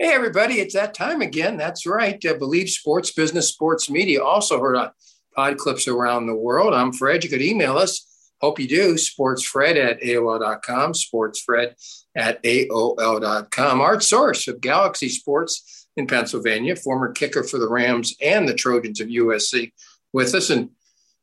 Hey, 0.00 0.14
everybody, 0.14 0.60
it's 0.60 0.74
that 0.74 0.94
time 0.94 1.22
again. 1.22 1.56
That's 1.56 1.84
right. 1.84 2.24
Uh, 2.24 2.34
Believe 2.34 2.70
Sports 2.70 3.10
Business 3.10 3.48
Sports 3.48 3.90
Media, 3.90 4.22
also 4.22 4.60
heard 4.60 4.76
on 4.76 4.92
pod 5.34 5.58
clips 5.58 5.88
around 5.88 6.26
the 6.26 6.36
world. 6.36 6.72
I'm 6.72 6.92
Fred. 6.92 7.24
You 7.24 7.30
could 7.30 7.42
email 7.42 7.76
us. 7.76 8.06
Hope 8.40 8.60
you 8.60 8.68
do. 8.68 8.94
Sportsfred 8.94 9.74
at 9.74 10.00
AOL.com. 10.00 10.92
Sportsfred 10.92 11.74
at 12.14 12.40
AOL.com. 12.44 13.80
Art 13.80 14.04
Source 14.04 14.46
of 14.46 14.60
Galaxy 14.60 15.08
Sports 15.08 15.88
in 15.96 16.06
Pennsylvania, 16.06 16.76
former 16.76 17.10
kicker 17.10 17.42
for 17.42 17.58
the 17.58 17.68
Rams 17.68 18.14
and 18.22 18.48
the 18.48 18.54
Trojans 18.54 19.00
of 19.00 19.08
USC, 19.08 19.72
with 20.12 20.32
us. 20.32 20.50
And 20.50 20.70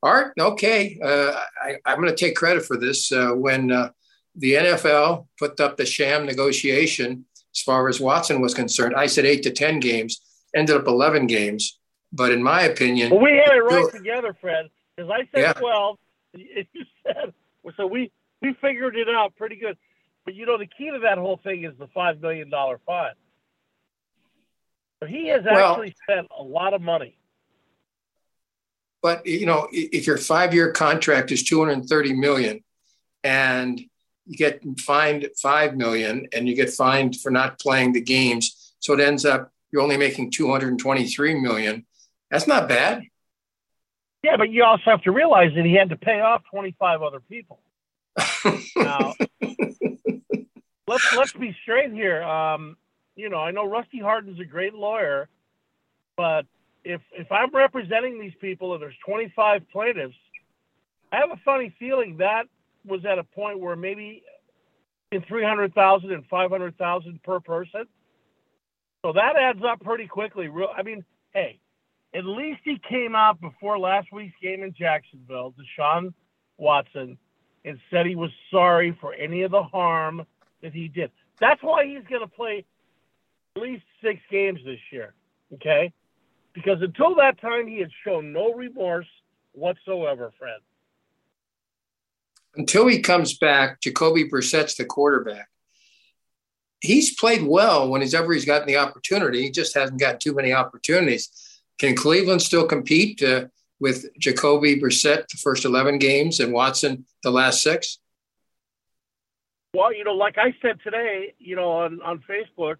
Art, 0.03 0.33
okay, 0.37 0.99
uh, 1.01 1.39
I, 1.63 1.93
am 1.93 2.01
going 2.01 2.09
to 2.09 2.15
take 2.15 2.35
credit 2.35 2.65
for 2.65 2.75
this. 2.75 3.09
Uh, 3.09 3.29
when 3.29 3.71
uh, 3.71 3.91
the 4.35 4.55
NFL 4.55 5.27
put 5.39 5.61
up 5.61 5.77
the 5.77 5.85
sham 5.85 6.25
negotiation, 6.25 7.23
as 7.55 7.61
far 7.61 7.87
as 7.87 7.99
Watson 7.99 8.41
was 8.41 8.53
concerned. 8.53 8.95
I 8.95 9.07
said 9.07 9.25
eight 9.25 9.43
to 9.43 9.51
10 9.51 9.79
games, 9.79 10.21
ended 10.55 10.75
up 10.75 10.87
11 10.87 11.27
games. 11.27 11.79
But 12.11 12.31
in 12.31 12.41
my 12.41 12.63
opinion, 12.63 13.11
well, 13.11 13.21
we 13.21 13.31
had 13.31 13.55
it 13.55 13.61
right 13.61 13.91
together, 13.91 14.35
Fred, 14.39 14.67
because 14.95 15.11
I 15.11 15.27
said 15.33 15.41
yeah. 15.41 15.53
12. 15.53 15.97
You 16.33 16.65
said, 17.05 17.33
so 17.77 17.87
we, 17.87 18.11
we 18.41 18.53
figured 18.61 18.95
it 18.95 19.09
out 19.09 19.35
pretty 19.35 19.55
good. 19.55 19.77
But 20.23 20.35
you 20.35 20.45
know, 20.45 20.57
the 20.57 20.67
key 20.67 20.91
to 20.91 20.99
that 20.99 21.17
whole 21.17 21.39
thing 21.43 21.63
is 21.63 21.73
the 21.77 21.87
$5 21.87 22.21
million 22.21 22.51
fine. 22.85 23.11
So 25.01 25.07
he 25.07 25.27
has 25.27 25.45
actually 25.45 25.93
well, 26.07 26.17
spent 26.17 26.27
a 26.37 26.43
lot 26.43 26.73
of 26.73 26.81
money. 26.81 27.17
But 29.01 29.25
you 29.25 29.45
know, 29.45 29.67
if 29.71 30.07
your 30.07 30.17
five-year 30.17 30.71
contract 30.71 31.31
is 31.31 31.43
230 31.43 32.13
million, 32.13 32.63
and 33.23 33.81
you 34.25 34.37
get 34.37 34.61
fined 34.79 35.29
five 35.41 35.75
million 35.75 36.27
and 36.33 36.47
you 36.47 36.55
get 36.55 36.69
fined 36.69 37.19
for 37.19 37.31
not 37.31 37.59
playing 37.59 37.93
the 37.93 38.01
games. 38.01 38.73
So 38.79 38.93
it 38.93 38.99
ends 38.99 39.25
up 39.25 39.51
you're 39.71 39.81
only 39.81 39.97
making 39.97 40.31
223 40.31 41.41
million. 41.41 41.85
That's 42.31 42.47
not 42.47 42.69
bad. 42.69 43.03
Yeah, 44.23 44.37
but 44.37 44.49
you 44.49 44.63
also 44.63 44.83
have 44.85 45.01
to 45.03 45.11
realize 45.11 45.51
that 45.55 45.65
he 45.65 45.73
had 45.73 45.89
to 45.89 45.97
pay 45.97 46.21
off 46.21 46.43
25 46.49 47.01
other 47.01 47.19
people. 47.19 47.59
now, 48.77 49.13
let's 50.87 51.15
let's 51.15 51.33
be 51.33 51.55
straight 51.61 51.91
here. 51.91 52.23
Um, 52.23 52.77
you 53.15 53.29
know, 53.29 53.39
I 53.39 53.51
know 53.51 53.67
Rusty 53.67 53.99
Hardin's 53.99 54.39
a 54.39 54.45
great 54.45 54.73
lawyer, 54.73 55.27
but 56.15 56.45
if 56.83 57.01
if 57.11 57.31
I'm 57.31 57.53
representing 57.53 58.19
these 58.19 58.33
people 58.39 58.73
and 58.73 58.81
there's 58.81 58.95
25 59.05 59.69
plaintiffs, 59.71 60.15
I 61.11 61.17
have 61.17 61.31
a 61.31 61.41
funny 61.43 61.75
feeling 61.77 62.17
that 62.17 62.45
was 62.85 63.05
at 63.05 63.19
a 63.19 63.23
point 63.23 63.59
where 63.59 63.75
maybe 63.75 64.23
in 65.11 65.21
300,000 65.23 66.11
and 66.11 66.25
500,000 66.27 67.23
per 67.23 67.39
person. 67.39 67.85
So 69.03 69.13
that 69.13 69.35
adds 69.39 69.59
up 69.63 69.81
pretty 69.81 70.07
quickly. 70.07 70.49
I 70.75 70.83
mean, 70.83 71.03
hey, 71.33 71.59
at 72.13 72.25
least 72.25 72.61
he 72.63 72.79
came 72.89 73.15
out 73.15 73.39
before 73.39 73.77
last 73.77 74.07
week's 74.11 74.35
game 74.41 74.63
in 74.63 74.73
Jacksonville, 74.73 75.53
Deshaun 75.53 76.13
Watson, 76.57 77.17
and 77.63 77.79
said 77.89 78.05
he 78.05 78.15
was 78.15 78.31
sorry 78.51 78.97
for 78.99 79.13
any 79.13 79.43
of 79.43 79.51
the 79.51 79.63
harm 79.63 80.25
that 80.61 80.73
he 80.73 80.87
did. 80.87 81.11
That's 81.39 81.61
why 81.61 81.85
he's 81.85 82.07
going 82.09 82.21
to 82.21 82.27
play 82.27 82.65
at 83.55 83.61
least 83.61 83.83
six 84.03 84.19
games 84.31 84.59
this 84.65 84.79
year, 84.91 85.13
okay? 85.53 85.91
Because 86.53 86.81
until 86.81 87.15
that 87.15 87.39
time, 87.41 87.67
he 87.67 87.79
had 87.79 87.89
shown 88.05 88.31
no 88.31 88.53
remorse 88.53 89.07
whatsoever, 89.53 90.31
Fred 90.39 90.61
until 92.57 92.87
he 92.87 92.99
comes 92.99 93.37
back, 93.37 93.81
Jacoby 93.81 94.29
Brissett's 94.29 94.75
the 94.75 94.85
quarterback. 94.85 95.47
He's 96.81 97.15
played 97.15 97.43
well 97.43 97.89
when 97.89 98.01
he's 98.01 98.13
gotten 98.45 98.67
the 98.67 98.77
opportunity. 98.77 99.41
He 99.41 99.51
just 99.51 99.75
hasn't 99.75 99.99
gotten 99.99 100.19
too 100.19 100.33
many 100.33 100.53
opportunities. 100.53 101.29
Can 101.79 101.95
Cleveland 101.95 102.41
still 102.41 102.67
compete 102.67 103.21
uh, 103.23 103.45
with 103.79 104.05
Jacoby 104.17 104.79
Brissett 104.79 105.27
the 105.27 105.37
first 105.37 105.65
11 105.65 105.99
games 105.99 106.39
and 106.39 106.53
Watson 106.53 107.05
the 107.23 107.31
last 107.31 107.61
six? 107.61 107.99
Well, 109.73 109.93
you 109.93 110.03
know, 110.03 110.13
like 110.13 110.37
I 110.37 110.55
said 110.61 110.79
today, 110.83 111.33
you 111.39 111.55
know, 111.55 111.71
on, 111.71 112.01
on 112.01 112.23
Facebook, 112.29 112.77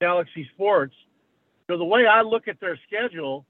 Galaxy 0.00 0.48
Sports, 0.54 0.94
know, 1.70 1.78
the 1.78 1.84
way 1.84 2.06
I 2.06 2.22
look 2.22 2.48
at 2.48 2.60
their 2.60 2.78
schedule, 2.86 3.46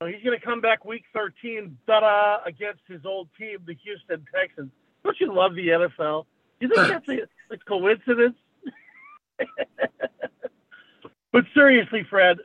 he's 0.00 0.22
going 0.24 0.38
to 0.38 0.44
come 0.44 0.60
back 0.60 0.84
week 0.84 1.04
13, 1.12 1.76
da 1.86 2.38
against 2.44 2.82
his 2.88 3.04
old 3.04 3.28
team, 3.38 3.58
the 3.66 3.74
Houston 3.84 4.24
Texans. 4.34 4.70
Don't 5.04 5.16
you 5.20 5.32
love 5.32 5.54
the 5.54 5.68
NFL? 5.68 6.26
Do 6.60 6.66
you 6.66 6.74
think 6.74 6.88
that's 6.88 7.08
a, 7.08 7.54
a 7.54 7.58
coincidence? 7.58 8.36
but 11.32 11.44
seriously, 11.54 12.04
Fred, 12.08 12.38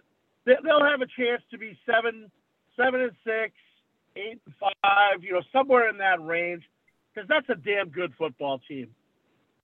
they'll 0.46 0.84
have 0.84 1.02
a 1.02 1.08
chance 1.08 1.42
to 1.52 1.58
be 1.58 1.78
seven, 1.86 2.30
seven 2.76 3.02
and 3.02 3.12
six, 3.24 3.54
eight 4.16 4.42
and 4.46 4.56
five, 4.60 5.24
you 5.24 5.34
know, 5.34 5.42
somewhere 5.52 5.90
in 5.90 5.98
that 5.98 6.24
range, 6.24 6.64
because 7.14 7.28
that's 7.28 7.50
a 7.50 7.56
damn 7.56 7.90
good 7.90 8.14
football 8.18 8.60
team. 8.68 8.90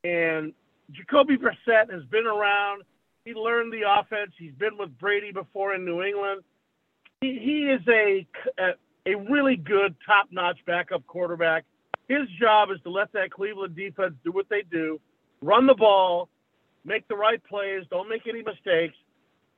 And 0.03 0.53
Jacoby 0.91 1.37
Brissett 1.37 1.91
has 1.91 2.03
been 2.05 2.25
around. 2.25 2.83
He 3.25 3.33
learned 3.33 3.73
the 3.73 3.81
offense. 3.99 4.31
He's 4.37 4.53
been 4.53 4.77
with 4.77 4.97
Brady 4.99 5.31
before 5.31 5.73
in 5.73 5.83
New 5.83 6.03
England 6.03 6.43
he, 7.25 7.39
he 7.39 7.59
is 7.71 7.81
a, 7.87 8.27
a, 8.59 9.13
a 9.13 9.15
really 9.29 9.55
good 9.55 9.95
top 10.05 10.27
notch 10.31 10.59
backup 10.65 11.05
quarterback. 11.07 11.65
His 12.07 12.27
job 12.39 12.69
is 12.71 12.79
to 12.83 12.89
let 12.89 13.11
that 13.13 13.31
Cleveland 13.31 13.75
defense 13.75 14.13
do 14.23 14.31
what 14.31 14.47
they 14.49 14.63
do, 14.69 14.99
run 15.41 15.65
the 15.65 15.73
ball, 15.73 16.29
make 16.83 17.07
the 17.07 17.15
right 17.15 17.43
plays, 17.43 17.83
don't 17.89 18.09
make 18.09 18.27
any 18.27 18.43
mistakes. 18.43 18.95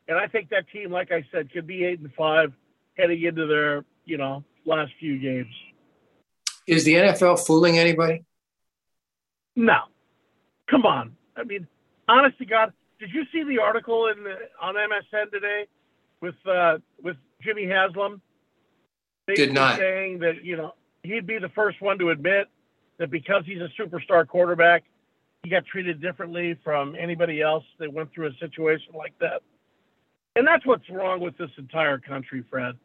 And 0.08 0.18
I 0.18 0.28
think 0.28 0.50
that 0.50 0.70
team, 0.70 0.92
like 0.92 1.12
I 1.12 1.26
said, 1.32 1.52
could 1.52 1.68
be 1.68 1.84
eight 1.84 2.00
and 2.00 2.14
five 2.14 2.54
heading 2.98 3.22
into 3.24 3.46
their, 3.48 3.84
you 4.06 4.18
know, 4.18 4.44
last 4.66 4.92
few 5.00 5.20
games. 5.20 5.54
Is 6.66 6.86
the 6.86 6.94
NFL 6.94 7.46
fooling 7.46 7.78
anybody? 7.78 8.24
No. 9.56 9.80
Come 10.70 10.86
on. 10.86 11.16
I 11.36 11.44
mean, 11.44 11.68
honest 12.08 12.38
to 12.38 12.46
God, 12.46 12.72
did 13.00 13.10
you 13.14 13.24
see 13.34 13.44
the 13.44 13.60
article 13.62 14.08
in 14.08 14.24
the, 14.24 14.36
on 14.62 14.76
MSN 14.76 15.32
today 15.32 15.66
with 16.22 16.36
uh, 16.48 16.78
with 17.02 17.18
Jimmy 17.42 17.68
Haslam. 17.68 18.22
Did 19.28 19.54
not 19.54 19.78
saying 19.78 20.20
that 20.20 20.44
you 20.44 20.56
know 20.56 20.74
he'd 21.04 21.28
be 21.28 21.38
the 21.38 21.50
first 21.50 21.82
one 21.82 21.98
to 22.00 22.10
admit 22.10 22.48
that 22.98 23.12
because 23.12 23.44
he's 23.46 23.60
a 23.62 23.70
superstar 23.80 24.28
quarterback, 24.28 24.84
he 25.44 25.50
got 25.50 25.66
treated 25.66 26.02
differently 26.02 26.58
from 26.64 26.96
anybody 27.00 27.42
else 27.42 27.64
that 27.80 27.92
went 27.92 28.12
through 28.14 28.28
a 28.28 28.34
situation 28.40 28.94
like 28.96 29.14
that. 29.20 29.42
And 30.36 30.48
that's 30.48 30.66
what's 30.66 30.90
wrong 30.90 31.20
with 31.20 31.38
this 31.38 31.50
entire 31.58 31.98
country, 31.98 32.44
Fred. 32.50 32.76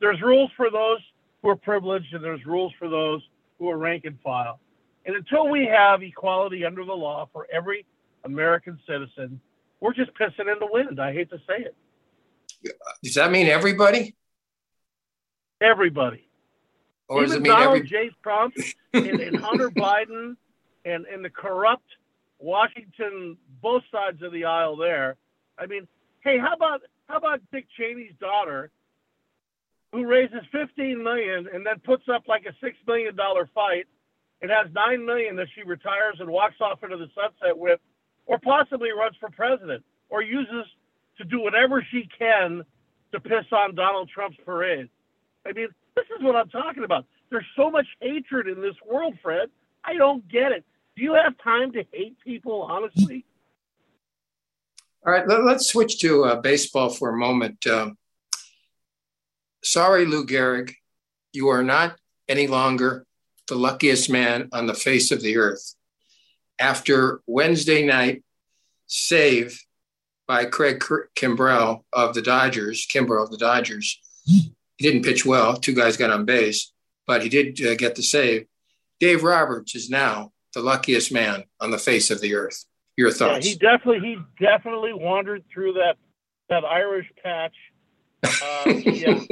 There's 0.00 0.20
rules 0.20 0.50
for 0.56 0.70
those 0.70 0.98
who 1.42 1.48
are 1.50 1.56
privileged, 1.56 2.12
and 2.14 2.22
there's 2.22 2.44
rules 2.46 2.72
for 2.78 2.88
those 2.88 3.22
who 3.58 3.68
are 3.70 3.78
rank 3.78 4.04
and 4.04 4.18
file. 4.22 4.60
And 5.06 5.16
until 5.16 5.48
we 5.48 5.66
have 5.66 6.02
equality 6.02 6.64
under 6.64 6.84
the 6.84 6.92
law 6.92 7.28
for 7.32 7.46
every 7.52 7.84
American 8.24 8.78
citizen, 8.86 9.40
we're 9.80 9.92
just 9.92 10.10
pissing 10.14 10.50
in 10.50 10.58
the 10.60 10.68
wind. 10.70 11.00
I 11.00 11.12
hate 11.12 11.30
to 11.30 11.38
say 11.38 11.64
it. 11.64 11.76
Does 13.02 13.14
that 13.14 13.30
mean 13.30 13.46
everybody? 13.46 14.14
Everybody. 15.60 16.28
Or 17.08 17.18
Even 17.18 17.28
does 17.28 17.36
it 17.36 17.42
mean 17.42 17.52
Donald 17.52 17.76
every... 17.76 17.88
J. 17.88 18.10
Trump 18.22 18.54
and, 18.92 19.20
and 19.20 19.36
Hunter 19.36 19.70
Biden 19.76 20.36
and, 20.84 21.06
and 21.06 21.24
the 21.24 21.30
corrupt 21.30 21.84
Washington, 22.38 23.36
both 23.62 23.82
sides 23.90 24.22
of 24.22 24.32
the 24.32 24.44
aisle 24.44 24.76
there. 24.76 25.16
I 25.58 25.66
mean, 25.66 25.86
hey, 26.22 26.38
how 26.38 26.54
about 26.54 26.82
how 27.08 27.16
about 27.16 27.40
Dick 27.52 27.66
Cheney's 27.78 28.14
daughter, 28.20 28.70
who 29.92 30.06
raises 30.06 30.40
fifteen 30.50 31.02
million 31.02 31.48
and 31.52 31.64
then 31.64 31.78
puts 31.84 32.04
up 32.08 32.24
like 32.26 32.44
a 32.46 32.52
six 32.62 32.76
million 32.86 33.14
dollar 33.14 33.48
fight 33.54 33.86
and 34.42 34.50
has 34.50 34.66
nine 34.74 35.06
million 35.06 35.36
that 35.36 35.46
she 35.54 35.62
retires 35.62 36.16
and 36.18 36.28
walks 36.28 36.56
off 36.60 36.82
into 36.82 36.96
the 36.96 37.08
sunset 37.14 37.56
with, 37.56 37.80
or 38.26 38.38
possibly 38.38 38.90
runs 38.90 39.16
for 39.20 39.30
president, 39.30 39.84
or 40.10 40.22
uses 40.22 40.66
to 41.18 41.24
do 41.24 41.40
whatever 41.40 41.84
she 41.90 42.08
can 42.18 42.64
to 43.12 43.20
piss 43.20 43.46
on 43.52 43.74
Donald 43.74 44.08
Trump's 44.08 44.38
parade. 44.44 44.88
I 45.46 45.52
mean, 45.52 45.68
this 45.94 46.06
is 46.16 46.22
what 46.22 46.36
I'm 46.36 46.48
talking 46.48 46.84
about. 46.84 47.06
There's 47.30 47.46
so 47.56 47.70
much 47.70 47.86
hatred 48.00 48.48
in 48.48 48.60
this 48.60 48.74
world, 48.88 49.14
Fred. 49.22 49.50
I 49.84 49.94
don't 49.94 50.26
get 50.28 50.52
it. 50.52 50.64
Do 50.96 51.02
you 51.02 51.14
have 51.14 51.34
time 51.42 51.72
to 51.72 51.84
hate 51.92 52.16
people, 52.24 52.62
honestly? 52.62 53.24
All 55.06 55.12
right, 55.12 55.26
let, 55.28 55.40
us 55.40 55.68
switch 55.68 55.98
to 56.00 56.24
uh, 56.24 56.40
baseball 56.40 56.88
for 56.88 57.10
a 57.10 57.16
moment. 57.16 57.66
Um, 57.66 57.98
sorry, 59.62 60.06
Lou 60.06 60.26
Gehrig, 60.26 60.72
you 61.32 61.48
are 61.48 61.62
not 61.62 61.96
any 62.28 62.46
longer 62.46 63.04
the 63.48 63.54
luckiest 63.54 64.08
man 64.08 64.48
on 64.52 64.66
the 64.66 64.74
face 64.74 65.10
of 65.10 65.20
the 65.20 65.36
earth. 65.36 65.74
After 66.58 67.20
Wednesday 67.26 67.84
night 67.84 68.22
save 68.86 69.60
by 70.26 70.44
Craig 70.44 70.80
Kimbrel 71.16 71.84
of 71.92 72.14
the 72.14 72.22
Dodgers, 72.22 72.86
Kimbrel 72.86 73.24
of 73.24 73.30
the 73.30 73.36
Dodgers. 73.36 74.00
He 74.24 74.52
didn't 74.78 75.04
pitch 75.04 75.24
well. 75.24 75.56
Two 75.56 75.74
guys 75.74 75.96
got 75.96 76.10
on 76.10 76.24
base, 76.24 76.72
but 77.06 77.22
he 77.22 77.28
did 77.28 77.60
uh, 77.64 77.74
get 77.74 77.94
the 77.94 78.02
save. 78.02 78.46
Dave 79.00 79.22
Roberts 79.22 79.74
is 79.74 79.90
now 79.90 80.32
the 80.54 80.60
luckiest 80.60 81.12
man 81.12 81.44
on 81.60 81.70
the 81.70 81.78
face 81.78 82.10
of 82.10 82.20
the 82.20 82.34
earth. 82.34 82.64
Your 82.96 83.10
thoughts? 83.10 83.46
Yeah, 83.46 83.52
he 83.52 83.58
definitely 83.58 84.00
he 84.08 84.44
definitely 84.44 84.92
wandered 84.92 85.44
through 85.52 85.74
that 85.74 85.96
that 86.48 86.64
Irish 86.64 87.10
patch. 87.22 87.54
Uh, 88.22 88.70
yeah, 88.70 89.20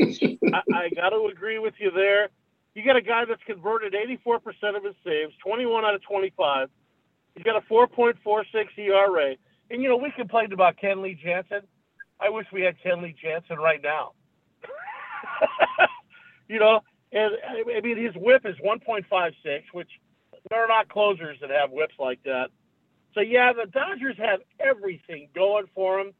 I, 0.52 0.62
I 0.74 0.88
got 0.94 1.10
to 1.10 1.28
agree 1.32 1.58
with 1.58 1.74
you 1.78 1.90
there. 1.90 2.28
You 2.74 2.84
got 2.84 2.96
a 2.96 3.02
guy 3.02 3.24
that's 3.24 3.42
converted 3.44 3.94
84% 3.94 4.76
of 4.76 4.84
his 4.84 4.94
saves, 5.04 5.32
21 5.44 5.84
out 5.84 5.94
of 5.94 6.02
25. 6.02 6.68
He's 7.34 7.44
got 7.44 7.56
a 7.56 7.66
4.46 7.66 8.16
ERA. 8.78 9.36
And, 9.72 9.82
you 9.82 9.88
know, 9.88 9.96
we 9.96 10.10
complained 10.10 10.52
about 10.52 10.76
Kenley 10.76 11.18
Jansen. 11.18 11.62
I 12.20 12.28
wish 12.28 12.46
we 12.52 12.60
had 12.60 12.76
Kenley 12.84 13.16
Jansen 13.16 13.56
right 13.56 13.80
now. 13.82 14.12
you 16.48 16.58
know, 16.58 16.82
and 17.10 17.32
I 17.74 17.80
mean, 17.80 17.96
his 17.96 18.14
whip 18.14 18.44
is 18.44 18.54
1.56, 18.62 19.62
which 19.72 19.88
there 20.50 20.62
are 20.62 20.68
not 20.68 20.90
closers 20.90 21.38
that 21.40 21.48
have 21.48 21.70
whips 21.70 21.94
like 21.98 22.22
that. 22.24 22.50
So, 23.14 23.20
yeah, 23.22 23.54
the 23.54 23.64
Dodgers 23.64 24.16
have 24.18 24.40
everything 24.60 25.28
going 25.34 25.64
for 25.74 26.04
them. 26.04 26.12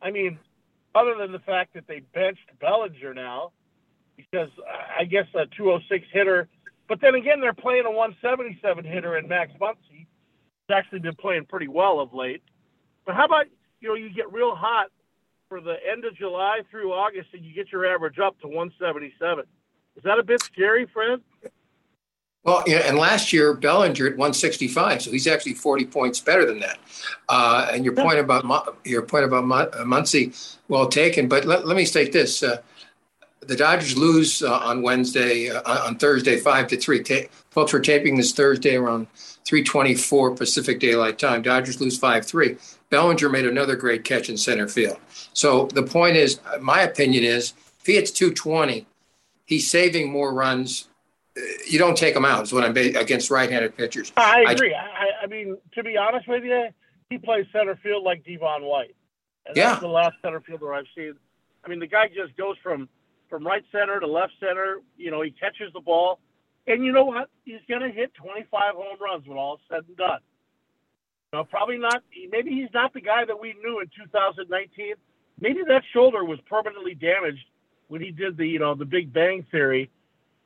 I 0.00 0.12
mean, 0.12 0.38
other 0.94 1.16
than 1.18 1.32
the 1.32 1.40
fact 1.40 1.74
that 1.74 1.88
they 1.88 2.00
benched 2.14 2.48
Bellinger 2.60 3.12
now, 3.12 3.50
because 4.16 4.50
I 4.96 5.02
guess 5.04 5.26
a 5.34 5.46
206 5.46 6.06
hitter, 6.12 6.48
but 6.88 7.00
then 7.00 7.16
again, 7.16 7.40
they're 7.40 7.54
playing 7.54 7.86
a 7.86 7.90
177 7.90 8.84
hitter 8.84 9.18
in 9.18 9.26
Max 9.26 9.50
Muncy. 9.60 10.06
He's 10.68 10.76
actually 10.76 11.00
been 11.00 11.16
playing 11.16 11.46
pretty 11.46 11.66
well 11.66 11.98
of 11.98 12.14
late. 12.14 12.42
But 13.04 13.14
how 13.14 13.26
about, 13.26 13.46
you 13.80 13.88
know, 13.88 13.94
you 13.94 14.10
get 14.10 14.32
real 14.32 14.54
hot 14.54 14.88
for 15.48 15.60
the 15.60 15.76
end 15.90 16.04
of 16.04 16.16
July 16.16 16.60
through 16.70 16.92
August 16.92 17.28
and 17.32 17.44
you 17.44 17.54
get 17.54 17.70
your 17.70 17.86
average 17.86 18.18
up 18.18 18.38
to 18.40 18.46
177. 18.46 19.44
Is 19.96 20.02
that 20.02 20.18
a 20.18 20.22
bit 20.22 20.42
scary, 20.42 20.86
Fred? 20.86 21.20
Well, 22.44 22.62
yeah, 22.66 22.80
and 22.86 22.98
last 22.98 23.32
year 23.32 23.54
Bellinger 23.54 24.06
at 24.06 24.12
165, 24.12 25.02
so 25.02 25.10
he's 25.10 25.26
actually 25.26 25.54
40 25.54 25.86
points 25.86 26.20
better 26.20 26.44
than 26.44 26.60
that. 26.60 26.78
Uh, 27.26 27.70
and 27.72 27.84
your 27.86 27.94
point 27.94 28.18
about 28.18 28.76
your 28.84 29.00
point 29.00 29.24
about 29.24 29.44
uh, 29.74 29.84
Muncy, 29.84 30.56
well 30.68 30.86
taken. 30.86 31.26
But 31.26 31.46
let, 31.46 31.66
let 31.66 31.74
me 31.74 31.86
state 31.86 32.12
this: 32.12 32.42
uh, 32.42 32.58
the 33.46 33.56
Dodgers 33.56 33.96
lose 33.96 34.42
uh, 34.42 34.58
on 34.58 34.82
Wednesday, 34.82 35.50
uh, 35.50 35.86
on 35.86 35.96
Thursday, 35.96 36.36
five 36.36 36.68
to 36.68 36.76
three. 36.76 37.02
Ta- 37.02 37.28
folks, 37.50 37.72
we're 37.72 37.80
taping 37.80 38.16
this 38.16 38.32
Thursday 38.32 38.76
around 38.76 39.06
3:24 39.44 40.36
Pacific 40.36 40.80
Daylight 40.80 41.18
Time. 41.18 41.42
Dodgers 41.42 41.80
lose 41.80 41.98
five 41.98 42.26
three. 42.26 42.56
Bellinger 42.90 43.28
made 43.28 43.46
another 43.46 43.76
great 43.76 44.04
catch 44.04 44.28
in 44.28 44.36
center 44.36 44.68
field. 44.68 44.98
So 45.32 45.66
the 45.66 45.82
point 45.82 46.16
is, 46.16 46.40
my 46.60 46.82
opinion 46.82 47.24
is, 47.24 47.52
if 47.80 47.86
he 47.86 47.94
hits 47.94 48.10
220, 48.12 48.86
he's 49.46 49.70
saving 49.70 50.10
more 50.10 50.32
runs. 50.32 50.88
Uh, 51.36 51.40
you 51.68 51.78
don't 51.78 51.96
take 51.96 52.14
him 52.14 52.24
out. 52.24 52.44
Is 52.44 52.52
what 52.52 52.64
I'm 52.64 52.72
ba- 52.72 52.98
against 52.98 53.30
right-handed 53.30 53.76
pitchers. 53.76 54.12
I 54.16 54.44
agree. 54.48 54.74
I, 54.74 55.24
I, 55.24 55.26
mean, 55.26 55.58
to 55.74 55.82
be 55.82 55.96
honest 55.96 56.28
with 56.28 56.44
you, 56.44 56.68
he 57.10 57.18
plays 57.18 57.46
center 57.52 57.76
field 57.82 58.04
like 58.04 58.24
Devon 58.24 58.62
White. 58.62 58.94
And 59.46 59.56
yeah. 59.56 59.70
that's 59.70 59.80
the 59.80 59.88
last 59.88 60.14
center 60.22 60.40
fielder 60.40 60.72
I've 60.72 60.86
seen. 60.96 61.14
I 61.64 61.68
mean, 61.68 61.80
the 61.80 61.86
guy 61.86 62.08
just 62.08 62.36
goes 62.36 62.56
from 62.62 62.88
from 63.34 63.44
right 63.44 63.64
center 63.72 63.98
to 63.98 64.06
left 64.06 64.32
center. 64.38 64.78
You 64.96 65.10
know, 65.10 65.20
he 65.20 65.32
catches 65.32 65.72
the 65.72 65.80
ball, 65.80 66.20
and 66.68 66.84
you 66.84 66.92
know 66.92 67.04
what? 67.04 67.30
He's 67.44 67.58
going 67.68 67.80
to 67.80 67.90
hit 67.90 68.14
25 68.14 68.74
home 68.76 68.96
runs 69.00 69.26
when 69.26 69.36
all 69.36 69.56
is 69.56 69.60
said 69.68 69.82
and 69.88 69.96
done. 69.96 70.20
You 71.32 71.40
know, 71.40 71.44
probably 71.44 71.78
not. 71.78 72.04
Maybe 72.30 72.52
he's 72.52 72.68
not 72.72 72.94
the 72.94 73.00
guy 73.00 73.24
that 73.24 73.40
we 73.40 73.56
knew 73.60 73.80
in 73.80 73.90
2019. 73.96 74.94
Maybe 75.40 75.62
that 75.66 75.82
shoulder 75.92 76.24
was 76.24 76.38
permanently 76.48 76.94
damaged 76.94 77.44
when 77.88 78.00
he 78.00 78.12
did 78.12 78.36
the 78.36 78.46
you 78.46 78.60
know 78.60 78.76
the 78.76 78.84
Big 78.84 79.12
Bang 79.12 79.44
Theory, 79.50 79.90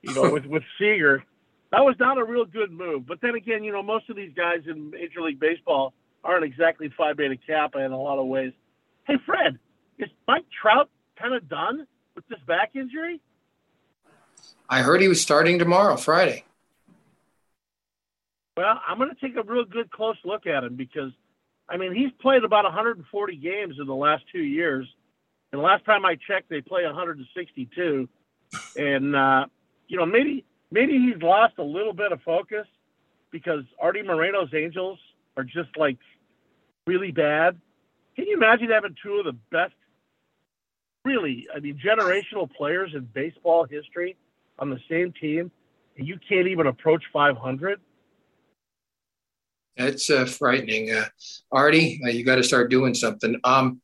you 0.00 0.14
know, 0.14 0.30
with 0.32 0.46
with 0.46 0.62
Seager. 0.78 1.22
That 1.70 1.84
was 1.84 1.96
not 2.00 2.16
a 2.16 2.24
real 2.24 2.46
good 2.46 2.72
move. 2.72 3.06
But 3.06 3.20
then 3.20 3.34
again, 3.34 3.64
you 3.64 3.72
know, 3.72 3.82
most 3.82 4.08
of 4.08 4.16
these 4.16 4.32
guys 4.34 4.60
in 4.66 4.92
Major 4.92 5.20
League 5.20 5.38
Baseball 5.38 5.92
aren't 6.24 6.44
exactly 6.44 6.90
Phi 6.96 7.12
Beta 7.12 7.36
Kappa 7.36 7.80
in 7.80 7.92
a 7.92 8.00
lot 8.00 8.18
of 8.18 8.26
ways. 8.26 8.54
Hey, 9.06 9.16
Fred, 9.26 9.58
is 9.98 10.08
Mike 10.26 10.46
Trout 10.62 10.88
kind 11.18 11.34
of 11.34 11.46
done? 11.50 11.86
With 12.18 12.26
this 12.28 12.44
back 12.48 12.70
injury? 12.74 13.20
I 14.68 14.82
heard 14.82 15.00
he 15.00 15.06
was 15.06 15.22
starting 15.22 15.58
tomorrow, 15.58 15.96
Friday. 15.96 16.44
Well, 18.56 18.80
I'm 18.86 18.98
going 18.98 19.10
to 19.10 19.20
take 19.20 19.36
a 19.36 19.42
real 19.48 19.64
good 19.64 19.88
close 19.92 20.16
look 20.24 20.46
at 20.46 20.64
him 20.64 20.74
because, 20.74 21.12
I 21.68 21.76
mean, 21.76 21.94
he's 21.94 22.10
played 22.20 22.42
about 22.42 22.64
140 22.64 23.36
games 23.36 23.76
in 23.80 23.86
the 23.86 23.94
last 23.94 24.24
two 24.32 24.42
years. 24.42 24.86
And 25.52 25.62
last 25.62 25.84
time 25.84 26.04
I 26.04 26.16
checked, 26.16 26.50
they 26.50 26.60
play 26.60 26.84
162. 26.84 28.08
And, 28.76 29.14
uh, 29.14 29.46
you 29.86 29.96
know, 29.96 30.06
maybe 30.06 30.44
maybe 30.72 30.98
he's 30.98 31.22
lost 31.22 31.54
a 31.58 31.62
little 31.62 31.92
bit 31.92 32.10
of 32.10 32.20
focus 32.22 32.66
because 33.30 33.62
Artie 33.80 34.02
Moreno's 34.02 34.52
Angels 34.52 34.98
are 35.36 35.44
just 35.44 35.76
like 35.76 35.98
really 36.84 37.12
bad. 37.12 37.60
Can 38.16 38.26
you 38.26 38.36
imagine 38.36 38.70
having 38.70 38.96
two 39.00 39.20
of 39.20 39.24
the 39.24 39.36
best 39.52 39.74
really, 41.04 41.46
I 41.54 41.60
mean, 41.60 41.78
generational 41.84 42.50
players 42.50 42.92
in 42.94 43.08
baseball 43.14 43.64
history 43.64 44.16
on 44.58 44.70
the 44.70 44.80
same 44.90 45.12
team, 45.12 45.50
and 45.96 46.06
you 46.06 46.18
can't 46.28 46.48
even 46.48 46.66
approach 46.66 47.04
500. 47.12 47.80
That's 49.76 50.10
uh, 50.10 50.24
frightening. 50.24 50.90
Uh, 50.90 51.06
Artie, 51.52 52.00
uh, 52.04 52.10
you 52.10 52.24
got 52.24 52.36
to 52.36 52.42
start 52.42 52.70
doing 52.70 52.94
something. 52.94 53.38
Um, 53.44 53.80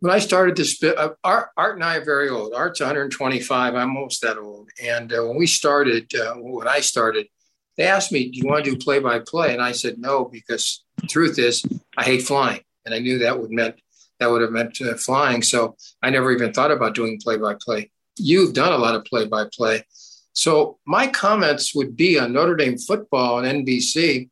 when 0.00 0.12
I 0.12 0.18
started 0.18 0.56
this, 0.56 0.82
uh, 0.82 1.10
Art, 1.22 1.50
Art 1.56 1.74
and 1.74 1.84
I 1.84 1.96
are 1.96 2.04
very 2.04 2.30
old. 2.30 2.54
Art's 2.54 2.80
125. 2.80 3.74
I'm 3.74 3.96
almost 3.96 4.22
that 4.22 4.38
old. 4.38 4.70
And 4.82 5.12
uh, 5.12 5.24
when 5.26 5.36
we 5.36 5.46
started, 5.46 6.10
uh, 6.14 6.34
when 6.36 6.66
I 6.66 6.80
started, 6.80 7.26
they 7.76 7.84
asked 7.86 8.10
me, 8.10 8.30
"Do 8.30 8.38
you 8.38 8.46
want 8.46 8.64
to 8.64 8.70
do 8.70 8.76
play 8.78 8.98
by 8.98 9.18
play?" 9.18 9.52
And 9.52 9.62
I 9.62 9.72
said 9.72 9.98
no 9.98 10.24
because 10.24 10.82
the 10.96 11.06
truth 11.06 11.38
is, 11.38 11.62
I 11.96 12.04
hate 12.04 12.22
flying, 12.22 12.60
and 12.86 12.94
I 12.94 12.98
knew 12.98 13.18
that 13.18 13.38
would 13.38 13.50
meant 13.50 13.80
that 14.20 14.30
would 14.30 14.42
have 14.42 14.52
meant 14.52 14.80
uh, 14.80 14.94
flying. 14.94 15.42
So 15.42 15.76
I 16.02 16.10
never 16.10 16.30
even 16.30 16.52
thought 16.52 16.70
about 16.70 16.94
doing 16.94 17.18
play 17.20 17.36
by 17.36 17.56
play. 17.60 17.90
You've 18.16 18.54
done 18.54 18.72
a 18.72 18.78
lot 18.78 18.94
of 18.94 19.04
play 19.04 19.26
by 19.26 19.46
play. 19.52 19.84
So 20.32 20.78
my 20.86 21.06
comments 21.08 21.74
would 21.74 21.96
be 21.96 22.18
on 22.18 22.32
Notre 22.32 22.54
Dame 22.54 22.78
football 22.78 23.42
and 23.42 23.66
NBC. 23.66 24.28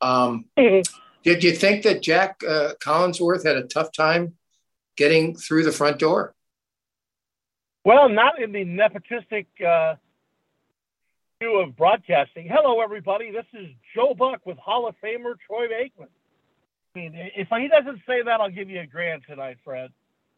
Um, 0.00 0.44
mm-hmm. 0.58 0.82
Did 1.24 1.42
you 1.42 1.52
think 1.52 1.82
that 1.82 2.02
Jac 2.02 2.42
uh, 2.48 2.74
Collinsworth 2.82 3.44
had 3.44 3.56
a 3.56 3.64
tough 3.64 3.92
time 3.92 4.34
getting 4.96 5.34
through 5.34 5.64
the 5.64 5.72
front 5.72 5.98
door? 5.98 6.34
Well, 7.84 8.08
not 8.08 8.40
in 8.40 8.52
the 8.52 8.64
nepotistic 8.64 9.46
uh, 9.66 9.96
view 11.40 11.60
of 11.60 11.76
broadcasting. 11.76 12.48
Hello, 12.50 12.80
everybody. 12.80 13.30
This 13.30 13.46
is 13.54 13.68
Joe 13.94 14.14
Buck 14.14 14.44
with 14.44 14.58
Hall 14.58 14.86
of 14.86 14.94
Famer 15.02 15.34
Troy 15.46 15.68
Aikman. 15.68 16.08
I 16.94 16.98
mean, 16.98 17.12
if 17.14 17.48
he 17.48 17.68
doesn't 17.68 18.00
say 18.06 18.22
that, 18.22 18.40
I'll 18.40 18.50
give 18.50 18.68
you 18.68 18.80
a 18.80 18.86
grand 18.86 19.22
tonight, 19.28 19.58
Fred. 19.64 19.90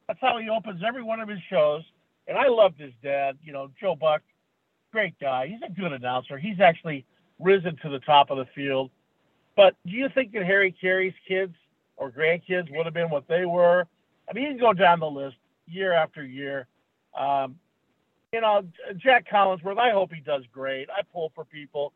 That's 0.06 0.20
how 0.20 0.38
he 0.38 0.50
opens 0.50 0.82
every 0.86 1.02
one 1.02 1.20
of 1.20 1.28
his 1.28 1.38
shows. 1.48 1.82
And 2.28 2.36
I 2.36 2.48
loved 2.48 2.78
his 2.78 2.92
dad, 3.02 3.38
you 3.42 3.52
know, 3.52 3.70
Joe 3.80 3.96
Buck, 3.96 4.22
great 4.92 5.18
guy. 5.18 5.48
He's 5.48 5.60
a 5.66 5.72
good 5.72 5.92
announcer. 5.92 6.38
He's 6.38 6.60
actually 6.60 7.04
risen 7.40 7.76
to 7.82 7.88
the 7.88 7.98
top 8.00 8.30
of 8.30 8.36
the 8.36 8.46
field. 8.54 8.90
But 9.56 9.74
do 9.86 9.92
you 9.92 10.08
think 10.14 10.32
that 10.32 10.44
Harry 10.44 10.74
Caray's 10.78 11.14
kids 11.26 11.54
or 11.96 12.10
grandkids 12.10 12.70
would 12.76 12.84
have 12.84 12.94
been 12.94 13.10
what 13.10 13.26
they 13.28 13.46
were? 13.46 13.86
I 14.28 14.32
mean, 14.34 14.44
you 14.44 14.50
can 14.50 14.58
go 14.58 14.72
down 14.72 15.00
the 15.00 15.10
list 15.10 15.36
year 15.66 15.92
after 15.92 16.24
year. 16.24 16.66
Um, 17.18 17.56
you 18.32 18.40
know, 18.40 18.62
Jac 18.96 19.28
Collinsworth, 19.28 19.78
I 19.78 19.90
hope 19.90 20.12
he 20.12 20.20
does 20.20 20.42
great. 20.52 20.88
I 20.90 21.02
pull 21.12 21.32
for 21.34 21.44
people. 21.44 21.92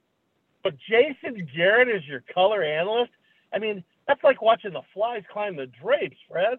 But 0.62 0.74
Jason 0.78 1.48
Garrett 1.54 1.88
is 1.88 2.06
your 2.06 2.22
color 2.34 2.62
analyst. 2.62 3.12
I 3.52 3.58
mean, 3.58 3.84
that's 4.06 4.22
like 4.22 4.40
watching 4.40 4.72
the 4.72 4.82
flies 4.94 5.22
climb 5.32 5.56
the 5.56 5.66
drapes, 5.66 6.16
Fred. 6.30 6.58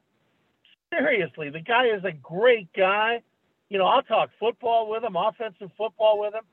Seriously, 0.91 1.49
the 1.49 1.61
guy 1.61 1.87
is 1.87 2.03
a 2.03 2.11
great 2.11 2.71
guy. 2.73 3.21
You 3.69 3.77
know, 3.77 3.85
I'll 3.85 4.03
talk 4.03 4.29
football 4.39 4.89
with 4.89 5.03
him, 5.03 5.15
offensive 5.15 5.71
football 5.77 6.19
with 6.19 6.33
him. 6.33 6.43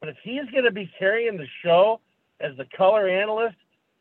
But 0.00 0.10
if 0.10 0.16
he's 0.22 0.44
going 0.50 0.64
to 0.64 0.70
be 0.70 0.90
carrying 0.98 1.36
the 1.36 1.46
show 1.62 2.00
as 2.40 2.56
the 2.56 2.66
color 2.76 3.08
analyst, 3.08 3.56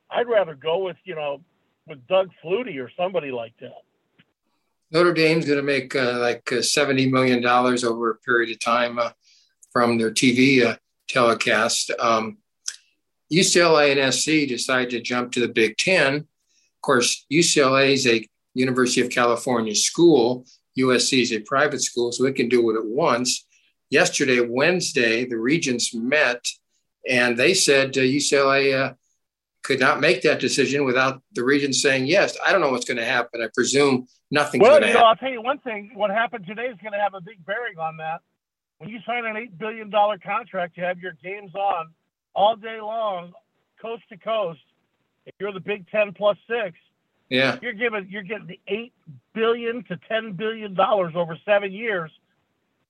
I'd 0.10 0.28
rather 0.28 0.56
go 0.56 0.80
with, 0.80 0.98
you 1.04 1.16
know, 1.16 1.42
with 1.88 2.06
Doug 2.08 2.30
Flutie 2.44 2.84
or 2.84 2.90
somebody 2.98 3.32
like 3.32 3.54
that. 3.60 3.84
Notre 4.92 5.14
Dame's 5.14 5.46
going 5.46 5.58
to 5.58 5.64
make 5.64 5.96
uh, 5.96 6.20
like 6.20 6.52
uh, 6.52 6.58
$70 6.58 7.10
million 7.10 7.46
over 7.46 8.12
a 8.12 8.16
period 8.16 8.52
of 8.52 8.60
time 8.60 9.00
uh, 9.00 9.12
from 9.72 9.98
their 9.98 10.12
TV 10.12 10.64
uh, 10.64 10.76
telecast. 11.08 11.92
Um, 12.00 12.38
UCLA 13.32 13.98
and 13.98 14.14
SC 14.14 14.48
decided 14.48 14.92
to 14.92 15.02
jump 15.02 15.32
to 15.32 15.40
the 15.40 15.48
Big 15.48 15.78
Ten 15.78 16.28
course, 16.84 17.26
UCLA 17.32 17.94
is 17.94 18.06
a 18.06 18.26
University 18.54 19.02
of 19.02 19.10
California 19.10 19.74
school. 19.74 20.46
USC 20.78 21.22
is 21.22 21.32
a 21.32 21.40
private 21.40 21.82
school, 21.82 22.12
so 22.12 22.26
it 22.26 22.36
can 22.36 22.50
do 22.50 22.64
what 22.64 22.76
it 22.76 22.86
once. 22.86 23.48
Yesterday, 23.90 24.40
Wednesday, 24.40 25.26
the 25.26 25.38
regents 25.38 25.94
met 25.94 26.44
and 27.08 27.38
they 27.38 27.54
said 27.54 27.98
uh, 27.98 28.02
UCLA 28.02 28.80
uh, 28.80 28.94
could 29.62 29.80
not 29.80 30.00
make 30.00 30.22
that 30.22 30.40
decision 30.40 30.86
without 30.86 31.22
the 31.34 31.44
regents 31.44 31.82
saying 31.82 32.06
yes. 32.06 32.38
I 32.46 32.52
don't 32.52 32.62
know 32.62 32.72
what's 32.72 32.86
going 32.86 32.98
to 32.98 33.06
happen. 33.06 33.42
I 33.42 33.48
presume 33.54 34.08
nothing's 34.32 34.62
well, 34.62 34.72
going 34.72 34.84
to 34.84 34.88
you 34.88 34.94
happen. 34.94 35.02
Well, 35.02 35.10
I'll 35.10 35.16
tell 35.16 35.32
you 35.32 35.42
one 35.42 35.60
thing. 35.60 35.92
What 35.96 36.12
happened 36.12 36.46
today 36.46 36.68
is 36.68 36.78
going 36.82 36.94
to 36.94 37.00
have 37.00 37.14
a 37.14 37.22
big 37.22 37.46
bearing 37.46 37.78
on 37.78 37.98
that. 37.98 38.22
When 38.78 38.90
you 38.90 39.00
sign 39.06 39.26
an 39.26 39.36
$8 39.36 39.58
billion 39.58 39.92
contract, 39.92 40.78
you 40.78 40.84
have 40.84 41.00
your 41.00 41.14
games 41.24 41.54
on 41.56 41.92
all 42.34 42.56
day 42.56 42.80
long, 42.82 43.32
coast 43.82 44.04
to 44.10 44.18
coast 44.18 44.60
if 45.26 45.34
you're 45.40 45.54
the 45.54 45.60
Big 45.60 45.90
Ten 45.90 46.14
plus 46.14 46.38
six, 46.48 46.78
yeah, 47.30 47.58
you're 47.62 47.74
giving 47.74 48.08
you're 48.10 48.24
getting 48.24 48.48
the 48.48 48.60
eight 48.68 48.94
billion 49.34 49.84
to 49.86 49.98
ten 50.10 50.34
billion 50.34 50.74
dollars 50.74 51.14
over 51.16 51.38
seven 51.46 51.72
years, 51.72 52.12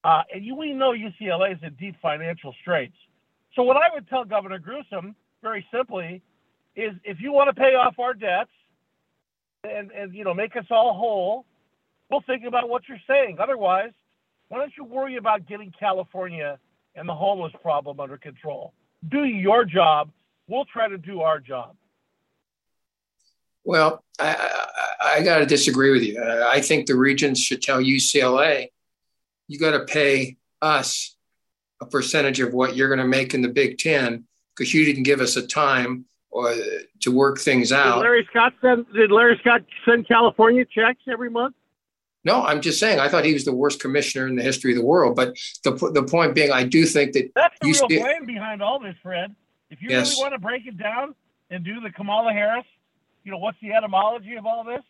uh, 0.03 0.23
and 0.33 0.43
you 0.43 0.55
we 0.55 0.73
know 0.73 0.91
UCLA 0.91 1.53
is 1.53 1.59
in 1.61 1.73
deep 1.75 1.95
financial 2.01 2.53
straits. 2.61 2.95
So 3.55 3.63
what 3.63 3.77
I 3.77 3.93
would 3.93 4.07
tell 4.09 4.25
Governor 4.25 4.59
Newsom, 4.65 5.15
very 5.41 5.65
simply, 5.71 6.21
is 6.75 6.93
if 7.03 7.21
you 7.21 7.31
want 7.31 7.55
to 7.55 7.59
pay 7.59 7.75
off 7.75 7.99
our 7.99 8.13
debts 8.13 8.49
and 9.63 9.91
and 9.91 10.13
you 10.13 10.23
know 10.23 10.33
make 10.33 10.55
us 10.55 10.65
all 10.69 10.93
whole, 10.93 11.45
we'll 12.09 12.21
think 12.21 12.43
about 12.45 12.69
what 12.69 12.83
you're 12.87 13.01
saying. 13.07 13.37
Otherwise, 13.39 13.91
why 14.49 14.59
don't 14.59 14.73
you 14.77 14.83
worry 14.83 15.17
about 15.17 15.47
getting 15.47 15.71
California 15.79 16.59
and 16.95 17.07
the 17.07 17.15
homeless 17.15 17.53
problem 17.61 17.99
under 17.99 18.17
control? 18.17 18.73
Do 19.09 19.25
your 19.25 19.65
job. 19.65 20.09
We'll 20.47 20.65
try 20.65 20.87
to 20.87 20.97
do 20.97 21.21
our 21.21 21.39
job. 21.39 21.75
Well, 23.63 24.03
I, 24.19 24.35
I, 25.01 25.15
I 25.17 25.21
got 25.23 25.39
to 25.39 25.45
disagree 25.45 25.91
with 25.91 26.03
you. 26.03 26.21
I 26.21 26.61
think 26.61 26.87
the 26.87 26.95
regents 26.95 27.41
should 27.41 27.61
tell 27.61 27.79
UCLA, 27.81 28.67
you 29.47 29.59
got 29.59 29.71
to 29.71 29.85
pay 29.85 30.37
us 30.61 31.15
a 31.81 31.85
percentage 31.85 32.39
of 32.39 32.53
what 32.53 32.75
you're 32.75 32.89
going 32.89 32.99
to 32.99 33.07
make 33.07 33.33
in 33.33 33.41
the 33.41 33.49
Big 33.49 33.77
Ten 33.77 34.25
because 34.55 34.73
you 34.73 34.85
didn't 34.85 35.03
give 35.03 35.21
us 35.21 35.35
a 35.35 35.45
time 35.45 36.05
or 36.31 36.53
to 37.01 37.11
work 37.11 37.39
things 37.39 37.71
out. 37.71 37.95
Did 37.95 38.01
Larry 38.01 38.27
Scott 38.29 38.53
send? 38.61 38.85
Did 38.93 39.11
Larry 39.11 39.37
Scott 39.41 39.61
send 39.85 40.07
California 40.07 40.65
checks 40.65 41.01
every 41.07 41.29
month? 41.29 41.55
No, 42.25 42.43
I'm 42.43 42.61
just 42.61 42.79
saying. 42.79 42.99
I 42.99 43.09
thought 43.09 43.25
he 43.25 43.33
was 43.33 43.43
the 43.43 43.53
worst 43.53 43.81
commissioner 43.81 44.27
in 44.27 44.35
the 44.35 44.43
history 44.43 44.71
of 44.71 44.77
the 44.77 44.85
world. 44.85 45.15
But 45.15 45.35
the 45.63 45.71
the 45.93 46.03
point 46.03 46.33
being, 46.33 46.51
I 46.51 46.63
do 46.63 46.85
think 46.85 47.13
that 47.13 47.31
that's 47.35 47.57
the 47.61 47.71
real 47.71 48.01
plan 48.01 48.25
behind 48.25 48.61
all 48.61 48.79
this, 48.79 48.95
Fred. 49.03 49.35
If 49.69 49.81
you 49.81 49.89
yes. 49.89 50.11
really 50.11 50.23
want 50.23 50.33
to 50.33 50.39
break 50.39 50.65
it 50.65 50.77
down 50.77 51.15
and 51.49 51.63
do 51.63 51.81
the 51.81 51.89
Kamala 51.89 52.31
Harris 52.31 52.65
you 53.23 53.31
know, 53.31 53.37
what's 53.37 53.57
the 53.61 53.73
etymology 53.73 54.35
of 54.35 54.45
all 54.45 54.63
this? 54.63 54.81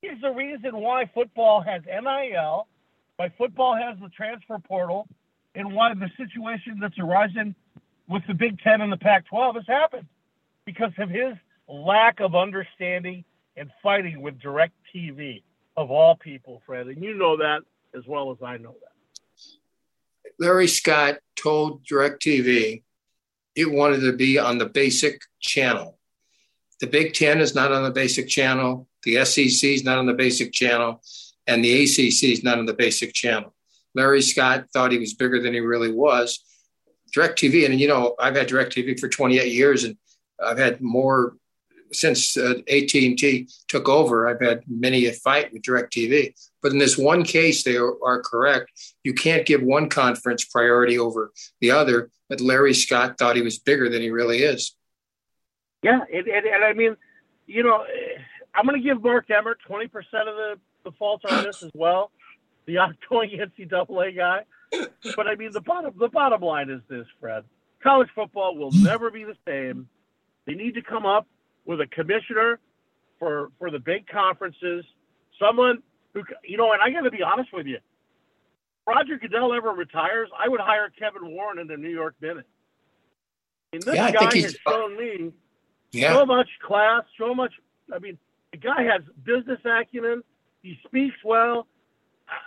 Here's 0.00 0.20
the 0.20 0.32
reason 0.32 0.76
why 0.76 1.10
football 1.14 1.60
has 1.60 1.82
NIL, 1.86 2.66
why 3.16 3.32
football 3.38 3.76
has 3.76 3.98
the 4.00 4.08
transfer 4.08 4.58
portal, 4.58 5.06
and 5.54 5.72
why 5.72 5.94
the 5.94 6.10
situation 6.16 6.78
that's 6.80 6.98
arising 6.98 7.54
with 8.08 8.22
the 8.26 8.34
Big 8.34 8.60
Ten 8.60 8.80
and 8.80 8.92
the 8.92 8.96
Pac 8.96 9.26
12 9.28 9.56
has 9.56 9.66
happened 9.66 10.06
because 10.64 10.92
of 10.98 11.08
his 11.08 11.34
lack 11.68 12.20
of 12.20 12.34
understanding 12.34 13.24
and 13.56 13.70
fighting 13.82 14.20
with 14.20 14.40
direct 14.40 14.74
TV 14.94 15.42
of 15.76 15.90
all 15.90 16.16
people, 16.16 16.62
Fred. 16.66 16.88
And 16.88 17.02
you 17.02 17.14
know 17.14 17.36
that 17.36 17.62
as 17.94 18.04
well 18.06 18.30
as 18.32 18.38
I 18.42 18.56
know 18.56 18.74
that. 18.80 18.92
Larry 20.38 20.66
Scott 20.66 21.18
told 21.36 21.84
DirecTV 21.86 22.82
it 23.54 23.70
wanted 23.70 24.00
to 24.00 24.12
be 24.14 24.38
on 24.38 24.58
the 24.58 24.66
basic 24.66 25.20
channel. 25.40 25.98
The 26.82 26.88
Big 26.88 27.14
Ten 27.14 27.40
is 27.40 27.54
not 27.54 27.70
on 27.70 27.84
the 27.84 27.92
basic 27.92 28.28
channel. 28.28 28.88
The 29.04 29.24
SEC 29.24 29.70
is 29.70 29.84
not 29.84 29.98
on 29.98 30.06
the 30.06 30.14
basic 30.14 30.52
channel. 30.52 31.00
And 31.46 31.64
the 31.64 31.84
ACC 31.84 32.24
is 32.24 32.42
not 32.42 32.58
on 32.58 32.66
the 32.66 32.74
basic 32.74 33.14
channel. 33.14 33.54
Larry 33.94 34.20
Scott 34.20 34.66
thought 34.72 34.90
he 34.90 34.98
was 34.98 35.14
bigger 35.14 35.40
than 35.40 35.54
he 35.54 35.60
really 35.60 35.92
was. 35.92 36.44
DirecTV, 37.16 37.66
and 37.66 37.80
you 37.80 37.86
know, 37.86 38.16
I've 38.18 38.34
had 38.34 38.48
DirecTV 38.48 38.98
for 38.98 39.08
28 39.08 39.52
years, 39.52 39.84
and 39.84 39.96
I've 40.44 40.58
had 40.58 40.80
more 40.80 41.36
since 41.92 42.36
uh, 42.36 42.54
AT&T 42.68 43.48
took 43.68 43.88
over. 43.88 44.28
I've 44.28 44.40
had 44.40 44.64
many 44.66 45.06
a 45.06 45.12
fight 45.12 45.52
with 45.52 45.62
DirecTV. 45.62 46.34
But 46.62 46.72
in 46.72 46.78
this 46.78 46.98
one 46.98 47.22
case, 47.22 47.62
they 47.62 47.76
are, 47.76 47.94
are 48.04 48.22
correct. 48.22 48.72
You 49.04 49.14
can't 49.14 49.46
give 49.46 49.62
one 49.62 49.88
conference 49.88 50.46
priority 50.46 50.98
over 50.98 51.30
the 51.60 51.70
other. 51.70 52.10
But 52.28 52.40
Larry 52.40 52.74
Scott 52.74 53.18
thought 53.18 53.36
he 53.36 53.42
was 53.42 53.60
bigger 53.60 53.88
than 53.88 54.02
he 54.02 54.10
really 54.10 54.38
is. 54.38 54.74
Yeah, 55.82 56.00
and, 56.12 56.26
and, 56.26 56.46
and 56.46 56.64
I 56.64 56.72
mean, 56.72 56.96
you 57.46 57.62
know, 57.62 57.82
eh, 57.82 58.20
I'm 58.54 58.66
going 58.66 58.80
to 58.80 58.86
give 58.86 59.02
Mark 59.02 59.30
Emmert 59.30 59.58
20% 59.68 59.86
of 59.86 60.00
the, 60.02 60.54
the 60.84 60.92
fault 60.92 61.22
on 61.28 61.44
this 61.44 61.62
as 61.62 61.70
well, 61.74 62.10
the 62.66 62.78
outgoing 62.80 63.30
NCAA 63.30 64.16
guy. 64.16 64.44
But 65.16 65.26
I 65.26 65.34
mean, 65.34 65.52
the 65.52 65.60
bottom 65.60 65.92
the 65.98 66.08
bottom 66.08 66.40
line 66.40 66.70
is 66.70 66.80
this, 66.88 67.06
Fred: 67.20 67.44
college 67.82 68.08
football 68.14 68.56
will 68.56 68.70
never 68.72 69.10
be 69.10 69.22
the 69.22 69.36
same. 69.46 69.86
They 70.46 70.54
need 70.54 70.72
to 70.76 70.82
come 70.82 71.04
up 71.04 71.26
with 71.66 71.82
a 71.82 71.86
commissioner 71.86 72.58
for 73.18 73.50
for 73.58 73.70
the 73.70 73.78
big 73.78 74.06
conferences, 74.08 74.86
someone 75.38 75.82
who 76.14 76.22
you 76.42 76.56
know. 76.56 76.72
And 76.72 76.80
I 76.80 76.88
got 76.88 77.02
to 77.02 77.10
be 77.10 77.22
honest 77.22 77.52
with 77.52 77.66
you, 77.66 77.80
Roger 78.86 79.18
Goodell 79.18 79.52
ever 79.54 79.70
retires, 79.70 80.28
I 80.38 80.48
would 80.48 80.60
hire 80.60 80.90
Kevin 80.98 81.30
Warren 81.30 81.58
in 81.58 81.66
the 81.66 81.76
New 81.76 81.90
York 81.90 82.14
Minute. 82.20 82.46
And 83.72 83.82
this 83.82 83.94
yeah, 83.94 84.10
guy 84.10 84.38
has 84.38 84.56
shown 84.66 84.96
me 84.96 85.32
yeah. 85.92 86.14
So 86.14 86.26
much 86.26 86.48
class, 86.66 87.02
so 87.18 87.34
much. 87.34 87.52
I 87.94 87.98
mean, 87.98 88.18
the 88.52 88.58
guy 88.58 88.82
has 88.82 89.02
business 89.24 89.60
acumen. 89.64 90.22
He 90.62 90.78
speaks 90.86 91.16
well. 91.24 91.66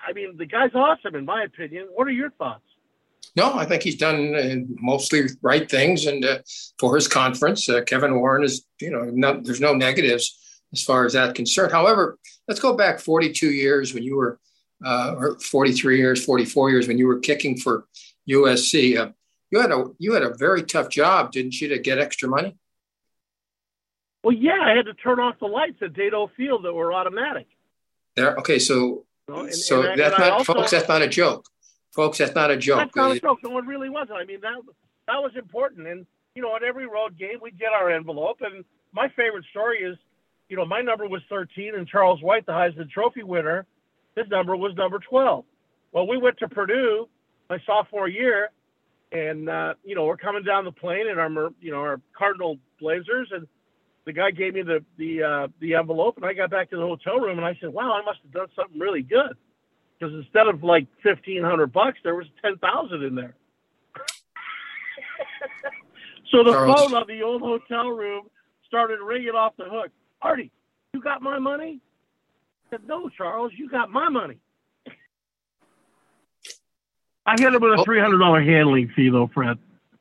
I 0.07 0.13
mean, 0.13 0.37
the 0.37 0.45
guy's 0.45 0.73
awesome, 0.73 1.15
in 1.15 1.25
my 1.25 1.43
opinion. 1.43 1.87
What 1.93 2.07
are 2.07 2.11
your 2.11 2.31
thoughts? 2.31 2.63
No, 3.35 3.53
I 3.53 3.65
think 3.65 3.83
he's 3.83 3.97
done 3.97 4.35
uh, 4.35 4.55
mostly 4.81 5.23
right 5.41 5.69
things, 5.69 6.05
and 6.05 6.23
uh, 6.23 6.39
for 6.79 6.95
his 6.95 7.07
conference, 7.07 7.67
uh, 7.67 7.81
Kevin 7.81 8.15
Warren 8.19 8.43
is, 8.43 8.65
you 8.79 8.91
know, 8.91 9.03
no, 9.03 9.41
there's 9.41 9.59
no 9.59 9.73
negatives 9.73 10.61
as 10.71 10.83
far 10.83 11.05
as 11.05 11.13
that 11.13 11.35
concerned. 11.35 11.71
However, 11.71 12.17
let's 12.47 12.59
go 12.59 12.75
back 12.75 12.99
42 12.99 13.51
years 13.51 13.93
when 13.93 14.03
you 14.03 14.15
were, 14.15 14.39
uh, 14.85 15.15
or 15.17 15.39
43 15.39 15.97
years, 15.97 16.23
44 16.23 16.69
years 16.69 16.87
when 16.87 16.97
you 16.97 17.07
were 17.07 17.19
kicking 17.19 17.57
for 17.57 17.85
USC. 18.29 18.97
Uh, 18.97 19.11
you 19.51 19.59
had 19.59 19.71
a 19.71 19.85
you 19.99 20.13
had 20.13 20.23
a 20.23 20.35
very 20.35 20.63
tough 20.63 20.89
job, 20.89 21.31
didn't 21.31 21.59
you, 21.59 21.67
to 21.69 21.79
get 21.79 21.99
extra 21.99 22.27
money? 22.29 22.55
Well, 24.25 24.33
yeah, 24.33 24.59
I 24.59 24.71
had 24.71 24.87
to 24.87 24.95
turn 24.95 25.19
off 25.19 25.37
the 25.39 25.45
lights 25.45 25.77
at 25.83 25.93
Dedeaux 25.93 26.31
Field 26.35 26.65
that 26.65 26.73
were 26.73 26.91
automatic. 26.91 27.45
There. 28.15 28.35
Okay, 28.37 28.57
so 28.57 29.05
you 29.27 29.35
know, 29.35 29.39
and, 29.41 29.53
so 29.53 29.83
and 29.83 29.99
that's 29.99 30.17
not, 30.17 30.31
also, 30.31 30.53
folks. 30.55 30.71
That's 30.71 30.87
not 30.87 31.03
a 31.03 31.07
joke, 31.07 31.45
folks. 31.91 32.17
That's 32.17 32.33
not 32.33 32.49
a 32.49 32.57
joke. 32.57 32.79
That's 32.79 32.95
not 32.95 33.15
a 33.15 33.19
joke. 33.19 33.37
No, 33.43 33.55
it 33.59 33.65
really 33.65 33.91
wasn't. 33.91 34.17
I 34.17 34.25
mean, 34.25 34.41
that 34.41 34.55
that 35.05 35.21
was 35.21 35.31
important. 35.37 35.87
And 35.87 36.07
you 36.33 36.41
know, 36.41 36.55
at 36.55 36.63
every 36.63 36.87
road 36.87 37.19
game, 37.19 37.37
we 37.39 37.51
get 37.51 37.71
our 37.71 37.91
envelope. 37.91 38.37
And 38.41 38.65
my 38.93 39.09
favorite 39.09 39.45
story 39.51 39.83
is, 39.83 39.95
you 40.49 40.57
know, 40.57 40.65
my 40.65 40.81
number 40.81 41.07
was 41.07 41.21
13, 41.29 41.75
and 41.75 41.87
Charles 41.87 42.23
White, 42.23 42.47
the 42.47 42.51
Heisman 42.51 42.89
Trophy 42.89 43.21
winner, 43.21 43.67
his 44.15 44.27
number 44.31 44.55
was 44.55 44.75
number 44.75 44.97
12. 45.07 45.45
Well, 45.91 46.07
we 46.07 46.17
went 46.17 46.39
to 46.39 46.49
Purdue 46.49 47.07
my 47.47 47.59
sophomore 47.67 48.07
year, 48.07 48.49
and 49.11 49.47
uh, 49.47 49.75
you 49.83 49.93
know, 49.93 50.05
we're 50.05 50.17
coming 50.17 50.41
down 50.41 50.65
the 50.65 50.71
plane 50.71 51.07
in 51.07 51.19
our, 51.19 51.29
you 51.61 51.69
know, 51.69 51.77
our 51.77 52.01
Cardinal 52.17 52.57
Blazers, 52.79 53.27
and 53.31 53.47
the 54.05 54.13
guy 54.13 54.31
gave 54.31 54.53
me 54.53 54.61
the 54.61 54.83
the 54.97 55.23
uh, 55.23 55.47
the 55.59 55.75
envelope, 55.75 56.17
and 56.17 56.25
I 56.25 56.33
got 56.33 56.51
back 56.51 56.69
to 56.69 56.77
the 56.77 56.83
hotel 56.83 57.19
room, 57.19 57.37
and 57.37 57.45
I 57.45 57.57
said, 57.59 57.69
"Wow, 57.69 57.93
I 57.93 58.05
must 58.05 58.19
have 58.23 58.31
done 58.31 58.47
something 58.55 58.79
really 58.79 59.01
good." 59.01 59.35
Because 59.99 60.13
instead 60.13 60.47
of 60.47 60.63
like 60.63 60.87
fifteen 61.01 61.43
hundred 61.43 61.73
bucks, 61.73 61.97
there 62.03 62.15
was 62.15 62.27
ten 62.43 62.57
thousand 62.57 63.03
in 63.03 63.15
there. 63.15 63.35
so 66.31 66.43
the 66.43 66.51
Charles. 66.51 66.81
phone 66.81 66.93
on 66.93 67.07
the 67.07 67.23
old 67.23 67.41
hotel 67.41 67.89
room 67.89 68.27
started 68.67 68.99
ringing 69.01 69.29
off 69.29 69.53
the 69.57 69.65
hook. 69.65 69.91
Artie, 70.21 70.51
you 70.93 71.01
got 71.01 71.21
my 71.21 71.39
money? 71.39 71.79
I 72.67 72.75
said, 72.75 72.87
"No, 72.87 73.09
Charles, 73.09 73.51
you 73.57 73.69
got 73.69 73.89
my 73.89 74.09
money." 74.09 74.37
I 77.25 77.35
hit 77.39 77.53
him 77.53 77.61
with 77.61 77.79
a 77.79 77.83
three 77.83 77.99
hundred 77.99 78.19
dollar 78.19 78.41
handling 78.41 78.91
fee, 78.95 79.09
though, 79.09 79.29
Fred. 79.33 79.57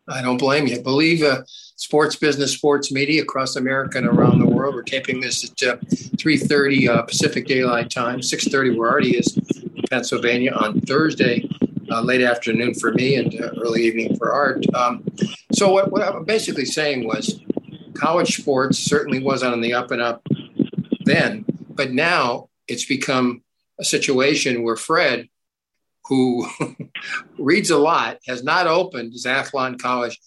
I 0.08 0.20
don't 0.22 0.36
blame 0.36 0.66
you. 0.66 0.76
I 0.76 0.82
Believe 0.82 1.22
uh, 1.22 1.42
sports 1.76 2.16
business, 2.16 2.52
sports 2.52 2.92
media 2.92 3.22
across 3.22 3.56
America 3.56 3.98
and 3.98 4.06
around 4.06 4.38
the 4.38 4.46
world. 4.46 4.74
We're 4.74 4.82
taping 4.82 5.20
this 5.20 5.44
at 5.44 5.62
uh, 5.62 5.76
3.30 5.76 6.88
uh, 6.88 7.02
Pacific 7.02 7.46
Daylight 7.46 7.90
Time, 7.90 8.20
6.30 8.20 8.76
where 8.76 8.90
Artie 8.90 9.16
is 9.16 9.36
in 9.36 9.82
Pennsylvania 9.90 10.52
on 10.52 10.80
Thursday, 10.82 11.48
uh, 11.90 12.02
late 12.02 12.20
afternoon 12.20 12.74
for 12.74 12.92
me 12.92 13.16
and 13.16 13.34
uh, 13.40 13.50
early 13.60 13.84
evening 13.84 14.16
for 14.16 14.32
Art. 14.32 14.64
Um, 14.74 15.04
so 15.52 15.70
what, 15.70 15.90
what 15.90 16.02
I'm 16.02 16.24
basically 16.24 16.66
saying 16.66 17.06
was 17.06 17.40
college 17.94 18.36
sports 18.36 18.78
certainly 18.78 19.22
was 19.22 19.42
on 19.42 19.60
the 19.60 19.72
up 19.72 19.90
and 19.90 20.02
up 20.02 20.22
then, 21.04 21.44
but 21.70 21.92
now 21.92 22.48
it's 22.68 22.84
become 22.84 23.42
a 23.78 23.84
situation 23.84 24.62
where 24.62 24.76
Fred 24.76 25.28
who 26.06 26.46
reads 27.38 27.70
a 27.70 27.78
lot, 27.78 28.18
has 28.26 28.42
not 28.42 28.66
opened 28.66 29.12
his 29.12 29.26
Athlon 29.26 29.80
College 29.80 30.20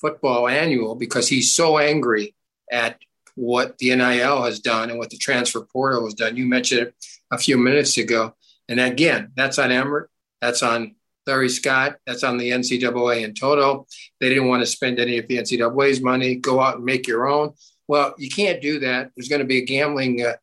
football 0.00 0.48
annual 0.48 0.94
because 0.94 1.28
he's 1.28 1.54
so 1.54 1.78
angry 1.78 2.34
at 2.70 2.98
what 3.34 3.78
the 3.78 3.94
NIL 3.94 4.42
has 4.42 4.60
done 4.60 4.90
and 4.90 4.98
what 4.98 5.10
the 5.10 5.16
transfer 5.16 5.62
portal 5.72 6.04
has 6.04 6.14
done. 6.14 6.36
You 6.36 6.46
mentioned 6.46 6.88
it 6.88 6.94
a 7.30 7.38
few 7.38 7.56
minutes 7.56 7.96
ago. 7.96 8.34
And 8.68 8.78
again, 8.80 9.32
that's 9.34 9.58
on 9.58 9.72
Emmert, 9.72 10.10
that's 10.40 10.62
on 10.62 10.96
Larry 11.26 11.48
Scott, 11.48 11.96
that's 12.06 12.24
on 12.24 12.36
the 12.36 12.50
NCAA 12.50 13.22
in 13.22 13.34
total. 13.34 13.86
They 14.20 14.28
didn't 14.28 14.48
want 14.48 14.62
to 14.62 14.66
spend 14.66 14.98
any 14.98 15.18
of 15.18 15.28
the 15.28 15.38
NCAA's 15.38 16.00
money, 16.00 16.34
go 16.34 16.60
out 16.60 16.76
and 16.76 16.84
make 16.84 17.06
your 17.06 17.28
own. 17.28 17.52
Well, 17.88 18.14
you 18.18 18.28
can't 18.28 18.60
do 18.60 18.80
that. 18.80 19.10
There's 19.14 19.28
going 19.28 19.40
to 19.40 19.46
be 19.46 19.58
a 19.58 19.64
gambling 19.64 20.24
uh, 20.24 20.36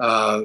uh, 0.00 0.42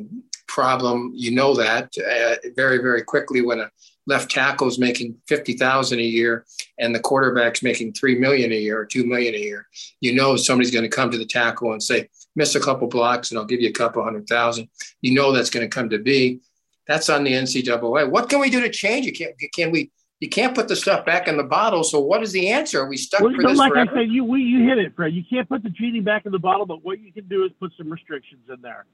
problem. 0.48 1.14
You 1.16 1.32
know 1.32 1.56
that 1.56 1.94
uh, 1.98 2.36
very, 2.56 2.78
very 2.80 3.04
quickly 3.04 3.42
when 3.42 3.60
a 3.60 3.72
left 4.10 4.32
tackle's 4.32 4.80
making 4.80 5.16
50,000 5.28 6.00
a 6.00 6.02
year 6.02 6.46
and 6.80 6.94
the 6.94 7.00
quarterback's 7.00 7.62
making 7.62 7.94
3 7.94 8.16
million 8.16 8.52
a 8.52 8.56
year 8.56 8.80
or 8.80 8.86
2 8.86 9.06
million 9.06 9.36
a 9.36 9.38
year, 9.38 9.68
you 10.02 10.14
know 10.14 10.36
somebody's 10.36 10.72
going 10.72 10.84
to 10.84 10.90
come 10.90 11.12
to 11.12 11.18
the 11.18 11.26
tackle 11.26 11.72
and 11.72 11.82
say, 11.82 12.10
miss 12.36 12.56
a 12.56 12.60
couple 12.60 12.88
blocks 12.88 13.30
and 13.30 13.40
I'll 13.40 13.46
give 13.46 13.62
you 13.62 13.70
a 13.70 13.74
couple 13.74 14.04
hundred 14.04 14.28
thousand. 14.28 14.68
You 15.02 15.14
know 15.14 15.32
that's 15.32 15.52
going 15.52 15.64
to 15.64 15.70
come 15.70 15.90
to 15.92 16.00
be. 16.00 16.40
That's 16.88 17.08
on 17.08 17.24
the 17.24 17.34
NCAA. 17.34 18.10
What 18.10 18.30
can 18.30 18.40
we 18.40 18.50
do 18.50 18.62
to 18.62 18.70
change 18.70 19.06
it? 19.06 19.12
Can, 19.12 19.30
can 19.54 19.72
we? 19.72 19.92
You 20.20 20.28
can't 20.28 20.54
put 20.54 20.68
the 20.68 20.76
stuff 20.76 21.06
back 21.06 21.30
in 21.30 21.38
the 21.38 21.44
bottle. 21.44 21.84
So 21.84 22.00
what 22.00 22.22
is 22.24 22.34
the 22.34 22.50
answer? 22.50 22.82
Are 22.82 22.90
we 22.90 22.98
stuck 22.98 23.22
well, 23.22 23.34
for 23.34 23.44
this 23.44 23.58
Like 23.58 23.72
forever? 23.72 23.92
I 23.92 23.94
said, 24.02 24.10
you 24.10 24.26
we, 24.26 24.42
you 24.42 24.68
hit 24.68 24.80
it, 24.80 24.94
Fred. 24.96 25.14
You 25.14 25.24
can't 25.30 25.48
put 25.48 25.64
the 25.64 25.70
genie 25.70 26.02
back 26.02 26.26
in 26.26 26.32
the 26.32 26.40
bottle, 26.40 26.66
but 26.66 26.84
what 26.84 27.00
you 27.00 27.14
can 27.14 27.28
do 27.28 27.46
is 27.46 27.52
put 27.60 27.72
some 27.78 27.90
restrictions 27.90 28.42
in 28.52 28.62
there. 28.62 28.86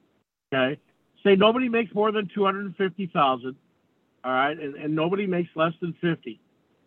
Okay, 0.53 0.79
say 1.23 1.35
nobody 1.35 1.69
makes 1.69 1.95
more 1.95 2.11
than 2.11 2.29
two 2.35 2.43
hundred 2.43 2.65
and 2.65 2.75
fifty 2.75 3.07
thousand. 3.07 3.55
All 4.25 4.31
right, 4.31 4.59
and, 4.59 4.73
and 4.73 4.95
nobody 4.95 5.27
makes 5.27 5.49
less 5.55 5.73
than 5.81 5.93
fifty. 6.01 6.39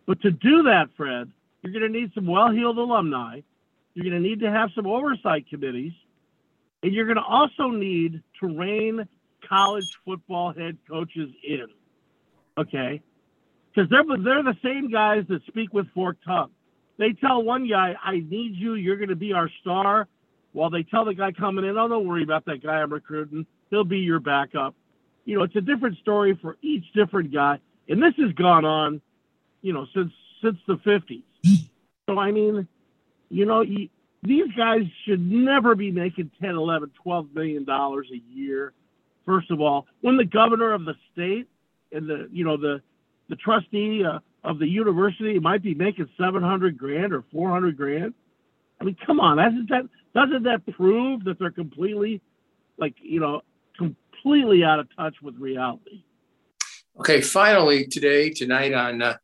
But 0.07 0.21
to 0.23 0.33
do 0.33 0.65
that, 0.65 0.87
Fred, 0.97 1.31
you're 1.63 1.73
going 1.73 1.93
to 1.93 2.01
need 2.01 2.11
some 2.13 2.27
well-heeled 2.27 2.79
alumni. 2.79 3.43
You're 3.95 4.11
going 4.11 4.21
to 4.21 4.29
need 4.29 4.41
to 4.41 4.51
have 4.51 4.71
some 4.75 4.89
oversight 4.89 5.49
committees, 5.49 5.93
and 6.83 6.93
you're 6.93 7.05
going 7.05 7.17
to 7.17 7.23
also 7.23 7.69
need 7.69 8.23
to 8.41 8.47
rein 8.49 9.07
college 9.49 9.87
football 10.05 10.53
head 10.53 10.79
coaches 10.89 11.31
in. 11.45 11.67
Okay? 12.59 13.01
Because 13.73 13.89
they're, 13.89 14.03
they're 14.19 14.43
the 14.43 14.57
same 14.65 14.91
guys 14.91 15.25
that 15.29 15.45
speak 15.47 15.73
with 15.73 15.87
forked 15.95 16.25
tongue. 16.25 16.51
They 16.97 17.13
tell 17.13 17.43
one 17.45 17.69
guy, 17.69 17.95
I 18.03 18.15
need 18.15 18.57
you, 18.57 18.75
you're 18.75 18.97
going 18.97 19.11
to 19.11 19.17
be 19.17 19.33
our 19.33 19.49
star, 19.61 20.09
while 20.53 20.71
they 20.71 20.83
tell 20.83 21.05
the 21.05 21.15
guy 21.15 21.31
coming 21.31 21.65
in, 21.65 21.79
oh, 21.79 21.87
don't 21.87 22.09
worry 22.09 22.25
about 22.25 22.47
that 22.47 22.65
guy 22.65 22.81
I'm 22.81 22.93
recruiting. 22.93 23.47
He'll 23.71 23.85
be 23.85 23.99
your 23.99 24.19
backup. 24.19 24.75
You 25.29 25.39
know, 25.39 25.45
it's 25.45 25.57
a 25.57 25.61
different 25.61 25.99
story 25.99 26.39
for 26.41 26.57
each 26.63 26.85
different 26.95 27.33
guy. 27.33 27.59
And 27.89 28.03
this 28.03 28.15
has 28.19 28.33
gone 28.33 28.65
on, 28.65 29.01
you 29.63 29.73
know, 29.73 29.87
since 29.95 30.13
since 30.43 30.57
the 30.67 30.77
50s. 30.77 31.23
So, 32.09 32.19
I 32.19 32.31
mean, 32.31 32.67
you 33.29 33.45
know, 33.45 33.61
you, 33.61 33.89
these 34.23 34.47
guys 34.57 34.83
should 35.05 35.21
never 35.21 35.75
be 35.75 35.91
making 35.91 36.31
10, 36.41 36.51
11, 36.51 36.93
12 37.03 37.27
million 37.35 37.65
dollars 37.65 38.09
a 38.13 38.35
year 38.35 38.73
First 39.29 39.51
of 39.51 39.61
all, 39.61 39.87
when 40.01 40.17
the 40.17 40.25
governor 40.25 40.73
of 40.73 40.87
the 40.87 40.95
state 41.13 41.49
and 41.93 42.09
the 42.09 42.31
you 42.33 42.47
know 42.47 42.57
the 42.57 42.81
the 43.29 43.37
trustee 43.37 44.03
uh, 44.03 44.21
of 44.43 44.59
the 44.59 44.67
university 44.67 45.39
might 45.39 45.63
be 45.63 45.75
making 45.75 46.09
seven 46.19 46.43
hundred 46.43 46.79
grand 46.79 47.13
or 47.13 47.23
four 47.31 47.51
hundred 47.51 47.77
grand. 47.77 48.15
I 48.81 48.85
mean, 48.85 48.97
come 49.05 49.21
on, 49.21 49.37
doesn't 49.37 49.69
that 49.69 49.83
doesn't 50.15 50.45
that 50.45 50.65
prove 50.75 51.25
that 51.25 51.39
they're 51.39 51.51
completely 51.51 52.23
like 52.79 52.95
you 53.03 53.21
know 53.21 53.43
completely 53.79 54.65
out 54.65 54.81
of 54.81 54.89
touch 54.97 55.15
with 55.23 55.37
reality? 55.37 56.05
Okay, 57.01 57.21
finally 57.21 57.87
today 57.87 58.31
tonight 58.31 58.75
on 58.75 59.01
uh, 59.01 59.17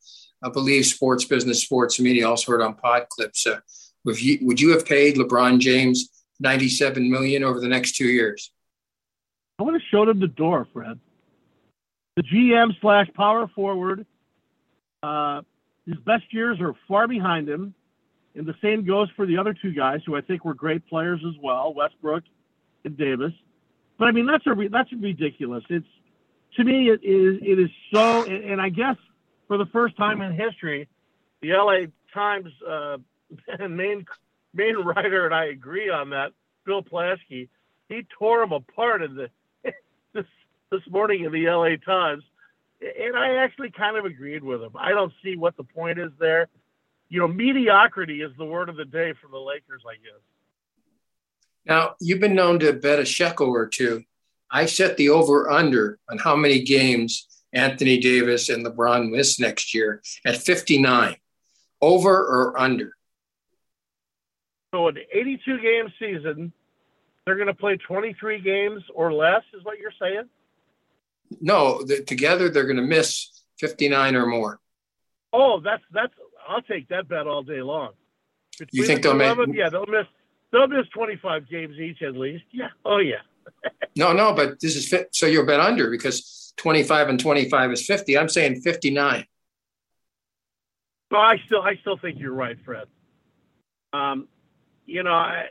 I 0.43 0.51
believe 0.51 0.87
Sports 0.87 1.25
Business 1.25 1.63
Sports 1.63 1.99
Media 1.99 2.29
also 2.29 2.53
heard 2.53 2.63
on 2.63 2.75
Pod 2.75 3.09
Clips. 3.09 3.47
Uh, 3.47 3.61
would 4.05 4.21
you 4.21 4.39
would 4.43 4.61
you 4.61 4.71
have 4.71 4.87
paid 4.87 5.17
LeBron 5.17 5.59
James 5.59 6.09
ninety 6.39 6.69
seven 6.69 7.11
million 7.11 7.43
over 7.43 7.61
the 7.61 7.69
next 7.69 7.97
two 7.97 8.07
years? 8.07 8.53
I 9.59 9.63
would 9.63 9.75
have 9.75 9.83
showed 9.91 10.09
him 10.09 10.21
the 10.21 10.29
door, 10.29 10.67
Fred. 10.73 10.99
The 12.17 12.23
GM 12.23 12.73
slash 12.81 13.09
power 13.15 13.49
forward. 13.55 14.07
Uh, 15.03 15.43
his 15.87 15.97
best 15.99 16.25
years 16.31 16.61
are 16.61 16.75
far 16.89 17.07
behind 17.09 17.49
him, 17.49 17.75
and 18.35 18.47
the 18.47 18.55
same 18.63 18.87
goes 18.87 19.09
for 19.17 19.27
the 19.27 19.37
other 19.37 19.55
two 19.55 19.73
guys 19.73 20.01
who 20.07 20.17
I 20.17 20.21
think 20.21 20.45
were 20.45 20.55
great 20.55 20.87
players 20.87 21.21
as 21.27 21.35
well, 21.43 21.75
Westbrook 21.75 22.25
and 22.85 22.97
Davis. 22.97 23.33
But 23.99 24.09
I 24.09 24.13
mean, 24.13 24.27
that's 24.27 24.47
a 24.47 24.55
that's 24.71 24.93
ridiculous. 24.93 25.65
It's 25.69 25.87
to 26.57 26.65
me, 26.65 26.91
it 26.91 27.01
is 27.03 27.39
it 27.43 27.59
is 27.59 27.71
so, 27.93 28.25
and, 28.25 28.61
I 28.61 28.69
guess 28.69 28.97
for 29.49 29.59
the 29.59 29.67
first 29.67 29.97
time 29.97 30.21
in 30.21 30.33
history, 30.35 30.89
the 31.43 31.53
LA 31.53 31.87
Times 32.13 32.51
uh, 32.69 32.99
main 33.69 34.05
main 34.53 34.77
writer 34.77 35.27
and 35.27 35.35
I 35.35 35.47
agree 35.47 35.91
on 35.91 36.11
that. 36.11 36.33
Bill 36.65 36.83
Plaschke, 36.83 37.49
he 37.89 38.07
tore 38.19 38.43
him 38.43 38.53
apart 38.53 39.03
in 39.03 39.17
the 39.17 39.31
this 40.13 40.27
this 40.71 40.83
morning 40.91 41.25
in 41.25 41.33
the 41.33 41.47
LA 41.47 41.77
Times, 41.85 42.25
and 42.81 43.17
I 43.17 43.37
actually 43.37 43.71
kind 43.71 43.97
of 43.97 44.05
agreed 44.05 44.43
with 44.43 44.63
him. 44.63 44.73
I 44.77 44.91
don't 44.91 45.13
see 45.23 45.37
what 45.37 45.57
the 45.57 45.65
point 45.65 45.99
is 45.99 46.11
there. 46.19 46.49
You 47.11 47.21
know, 47.21 47.29
mediocrity 47.29 48.23
is 48.23 48.33
the 48.39 48.45
word 48.45 48.69
of 48.69 48.77
the 48.77 48.85
day 48.85 49.13
for 49.21 49.29
the 49.29 49.39
Lakers, 49.39 49.83
I 49.87 49.95
guess. 49.97 50.21
Now, 51.67 51.95
you've 52.01 52.21
been 52.21 52.35
known 52.35 52.59
to 52.61 52.73
bet 52.73 52.99
a 52.99 53.05
shekel 53.05 53.49
or 53.49 53.67
two. 53.67 54.05
I 54.51 54.67
set 54.67 54.97
the 54.97 55.09
over 55.09 55.51
under 55.51 55.99
on 56.09 56.19
how 56.19 56.37
many 56.37 56.63
games 56.63 57.27
Anthony 57.53 57.99
Davis 57.99 58.49
and 58.49 58.65
LeBron 58.65 59.11
miss 59.11 59.41
next 59.41 59.75
year 59.75 60.03
at 60.25 60.37
59. 60.37 61.17
Over 61.81 62.17
or 62.17 62.59
under? 62.59 62.93
So, 64.75 64.89
an 64.89 64.99
82 65.13 65.61
game 65.61 65.93
season, 65.99 66.53
they're 67.25 67.37
going 67.37 67.49
to 67.49 67.55
play 67.55 67.77
23 67.77 68.41
games 68.41 68.83
or 68.95 69.13
less, 69.13 69.43
is 69.55 69.65
what 69.65 69.79
you're 69.79 69.93
saying? 70.01 70.25
No, 71.41 71.83
the, 71.83 72.03
together 72.03 72.49
they're 72.49 72.67
going 72.67 72.77
to 72.77 72.83
miss 72.83 73.43
59 73.59 74.17
or 74.17 74.27
more. 74.27 74.61
Oh, 75.33 75.61
that's 75.61 75.83
that's. 75.93 76.13
I'll 76.47 76.63
take 76.63 76.89
that 76.89 77.09
bet 77.09 77.27
all 77.27 77.43
day 77.43 77.63
long. 77.63 77.93
Between 78.59 78.69
you 78.73 78.87
think 78.87 79.03
the 79.03 79.15
they'll 79.15 79.35
miss? 79.35 79.57
Yeah, 79.57 79.71
they'll 79.71 79.87
miss. 79.87 80.07
They'll 80.55 80.69
miss 80.69 80.87
25 80.95 81.51
games 81.51 81.81
each 81.81 82.01
at 82.03 82.17
least. 82.17 82.45
Yeah. 82.53 82.69
Oh 82.85 82.99
yeah. 82.99 83.23
no, 83.97 84.13
no, 84.13 84.33
but 84.33 84.61
this 84.61 84.77
is 84.77 84.89
fit. 84.89 85.09
So 85.11 85.27
you're 85.27 85.45
bet 85.45 85.59
under 85.59 85.91
because 85.91 86.55
25 86.59 87.09
and 87.09 87.19
25 87.19 87.73
is 87.73 87.85
50. 87.85 88.17
I'm 88.17 88.29
saying 88.29 88.61
59. 88.61 89.27
But 91.11 91.19
I 91.19 91.39
still, 91.47 91.61
I 91.61 91.75
still 91.81 91.99
think 91.99 92.21
you're 92.21 92.33
right, 92.33 92.57
Fred. 92.65 92.87
Um, 93.93 94.29
you 94.87 95.03
know, 95.03 95.13
I, 95.13 95.47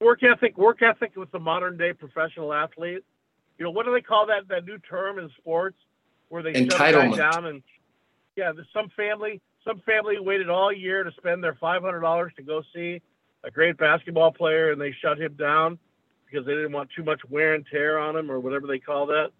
work 0.00 0.22
ethic, 0.22 0.56
work 0.56 0.80
ethic 0.80 1.16
with 1.16 1.32
the 1.32 1.40
modern 1.40 1.76
day 1.76 1.92
professional 1.92 2.52
athlete. 2.52 3.02
You 3.58 3.64
know, 3.64 3.72
what 3.72 3.84
do 3.84 3.92
they 3.92 4.00
call 4.00 4.26
that 4.26 4.46
that 4.48 4.64
new 4.64 4.78
term 4.78 5.18
in 5.18 5.28
sports 5.38 5.78
where 6.28 6.44
they 6.44 6.52
entitlement 6.52 7.16
down 7.16 7.46
and 7.46 7.64
yeah, 8.36 8.52
there's 8.52 8.68
some 8.72 8.90
family 8.96 9.40
some 9.66 9.80
family 9.80 10.18
waited 10.18 10.48
all 10.48 10.72
year 10.72 11.02
to 11.02 11.10
spend 11.18 11.42
their 11.42 11.56
five 11.60 11.82
hundred 11.82 12.00
dollars 12.00 12.32
to 12.36 12.42
go 12.42 12.62
see 12.74 13.02
a 13.44 13.50
great 13.50 13.76
basketball 13.76 14.32
player 14.32 14.72
and 14.72 14.80
they 14.80 14.94
shut 15.02 15.20
him 15.20 15.34
down 15.34 15.78
because 16.24 16.46
they 16.46 16.54
didn't 16.54 16.72
want 16.72 16.90
too 16.96 17.04
much 17.04 17.20
wear 17.28 17.54
and 17.54 17.64
tear 17.70 17.98
on 17.98 18.16
him 18.16 18.30
or 18.30 18.40
whatever 18.40 18.66
they 18.66 18.78
call 18.78 19.06
that. 19.06 19.30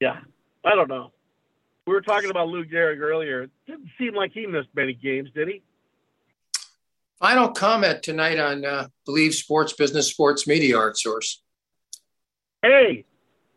Yeah. 0.00 0.20
I 0.64 0.74
don't 0.74 0.88
know. 0.88 1.12
We 1.86 1.94
were 1.94 2.00
talking 2.00 2.30
about 2.30 2.48
Lou 2.48 2.64
Gehrig 2.64 3.00
earlier. 3.00 3.44
It 3.44 3.50
didn't 3.66 3.88
seem 3.98 4.14
like 4.14 4.32
he 4.32 4.46
missed 4.46 4.68
many 4.74 4.92
games, 4.92 5.30
did 5.34 5.48
he? 5.48 5.62
Final 7.18 7.48
comment 7.48 8.02
tonight 8.02 8.38
on 8.38 8.64
uh, 8.64 8.88
Believe 9.06 9.34
Sports 9.34 9.72
Business 9.72 10.08
Sports 10.08 10.46
Media 10.46 10.76
Art 10.76 10.96
Source. 10.96 11.42
Hey, 12.62 13.06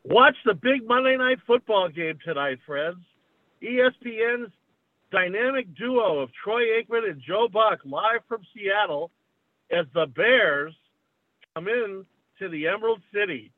watch 0.04 0.36
the 0.46 0.54
big 0.54 0.88
Monday 0.88 1.18
Night 1.18 1.40
Football 1.46 1.90
game 1.90 2.18
tonight, 2.24 2.60
friends. 2.66 3.04
ESPN's 3.62 4.52
dynamic 5.12 5.76
duo 5.76 6.20
of 6.20 6.30
Troy 6.44 6.62
Aikman 6.80 7.10
and 7.10 7.22
Joe 7.22 7.48
Buck 7.52 7.80
live 7.86 8.22
from 8.28 8.42
Seattle 8.54 9.12
as 9.72 9.86
the 9.94 10.06
Bears 10.06 10.74
come 11.56 11.68
in 11.68 12.06
to 12.40 12.50
the 12.50 12.68
Emerald 12.68 13.02
City. 13.14 13.52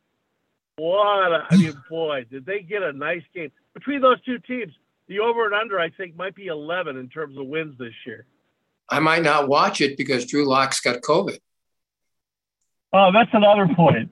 What 0.77 1.31
a, 1.31 1.47
I 1.49 1.57
mean, 1.57 1.73
boy, 1.89 2.25
did 2.29 2.45
they 2.45 2.61
get 2.61 2.81
a 2.81 2.91
nice 2.91 3.21
game 3.33 3.51
between 3.73 4.01
those 4.01 4.21
two 4.21 4.39
teams? 4.39 4.73
The 5.07 5.19
over 5.19 5.45
and 5.45 5.53
under, 5.53 5.79
I 5.79 5.89
think, 5.89 6.15
might 6.15 6.33
be 6.33 6.47
11 6.47 6.97
in 6.97 7.09
terms 7.09 7.37
of 7.37 7.45
wins 7.45 7.77
this 7.77 7.93
year. 8.05 8.25
I 8.89 8.99
might 8.99 9.21
not 9.21 9.47
watch 9.47 9.81
it 9.81 9.97
because 9.97 10.25
Drew 10.25 10.47
Lock's 10.47 10.79
got 10.79 11.01
COVID. 11.01 11.39
Oh, 12.93 13.11
that's 13.11 13.29
another 13.33 13.67
point. 13.75 14.09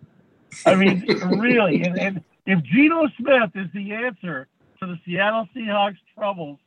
I 0.66 0.76
mean, 0.76 1.06
really, 1.40 1.84
and, 1.84 1.98
and 1.98 2.24
if 2.46 2.62
Geno 2.64 3.08
Smith 3.18 3.52
is 3.56 3.68
the 3.74 3.94
answer 3.94 4.48
to 4.80 4.88
the 4.88 5.00
Seattle 5.06 5.48
Seahawks 5.56 5.98
troubles, 6.16 6.58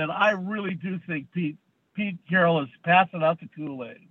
then 0.00 0.10
I 0.10 0.30
really 0.30 0.74
do 0.74 0.98
think 1.06 1.30
Pete 1.32 1.58
Pete 1.94 2.18
Carroll 2.28 2.62
is 2.62 2.68
passing 2.84 3.22
out 3.22 3.38
the 3.40 3.48
Kool 3.54 3.84
Aid. 3.84 4.08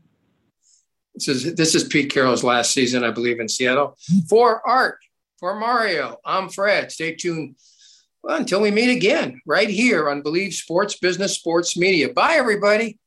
This 1.16 1.28
is 1.28 1.56
this 1.56 1.74
is 1.74 1.86
Pete 1.86 2.12
Carroll's 2.12 2.44
last 2.44 2.72
season, 2.72 3.04
I 3.04 3.12
believe, 3.12 3.40
in 3.40 3.50
Seattle. 3.50 3.98
For 4.30 4.62
Art, 4.68 5.00
for 5.40 5.56
Mario, 5.60 6.18
I'm 6.24 6.50
Fred. 6.50 6.92
Stay 6.92 7.16
tuned 7.16 7.56
well, 8.22 8.38
until 8.38 8.62
we 8.62 8.70
meet 8.70 8.96
again, 8.96 9.42
right 9.46 9.70
here 9.70 10.10
on 10.10 10.22
Believe 10.22 10.54
Sports 10.54 10.98
Business 11.00 11.36
Sports 11.36 11.78
Media. 11.78 12.14
Bye, 12.14 12.34
everybody. 12.34 12.99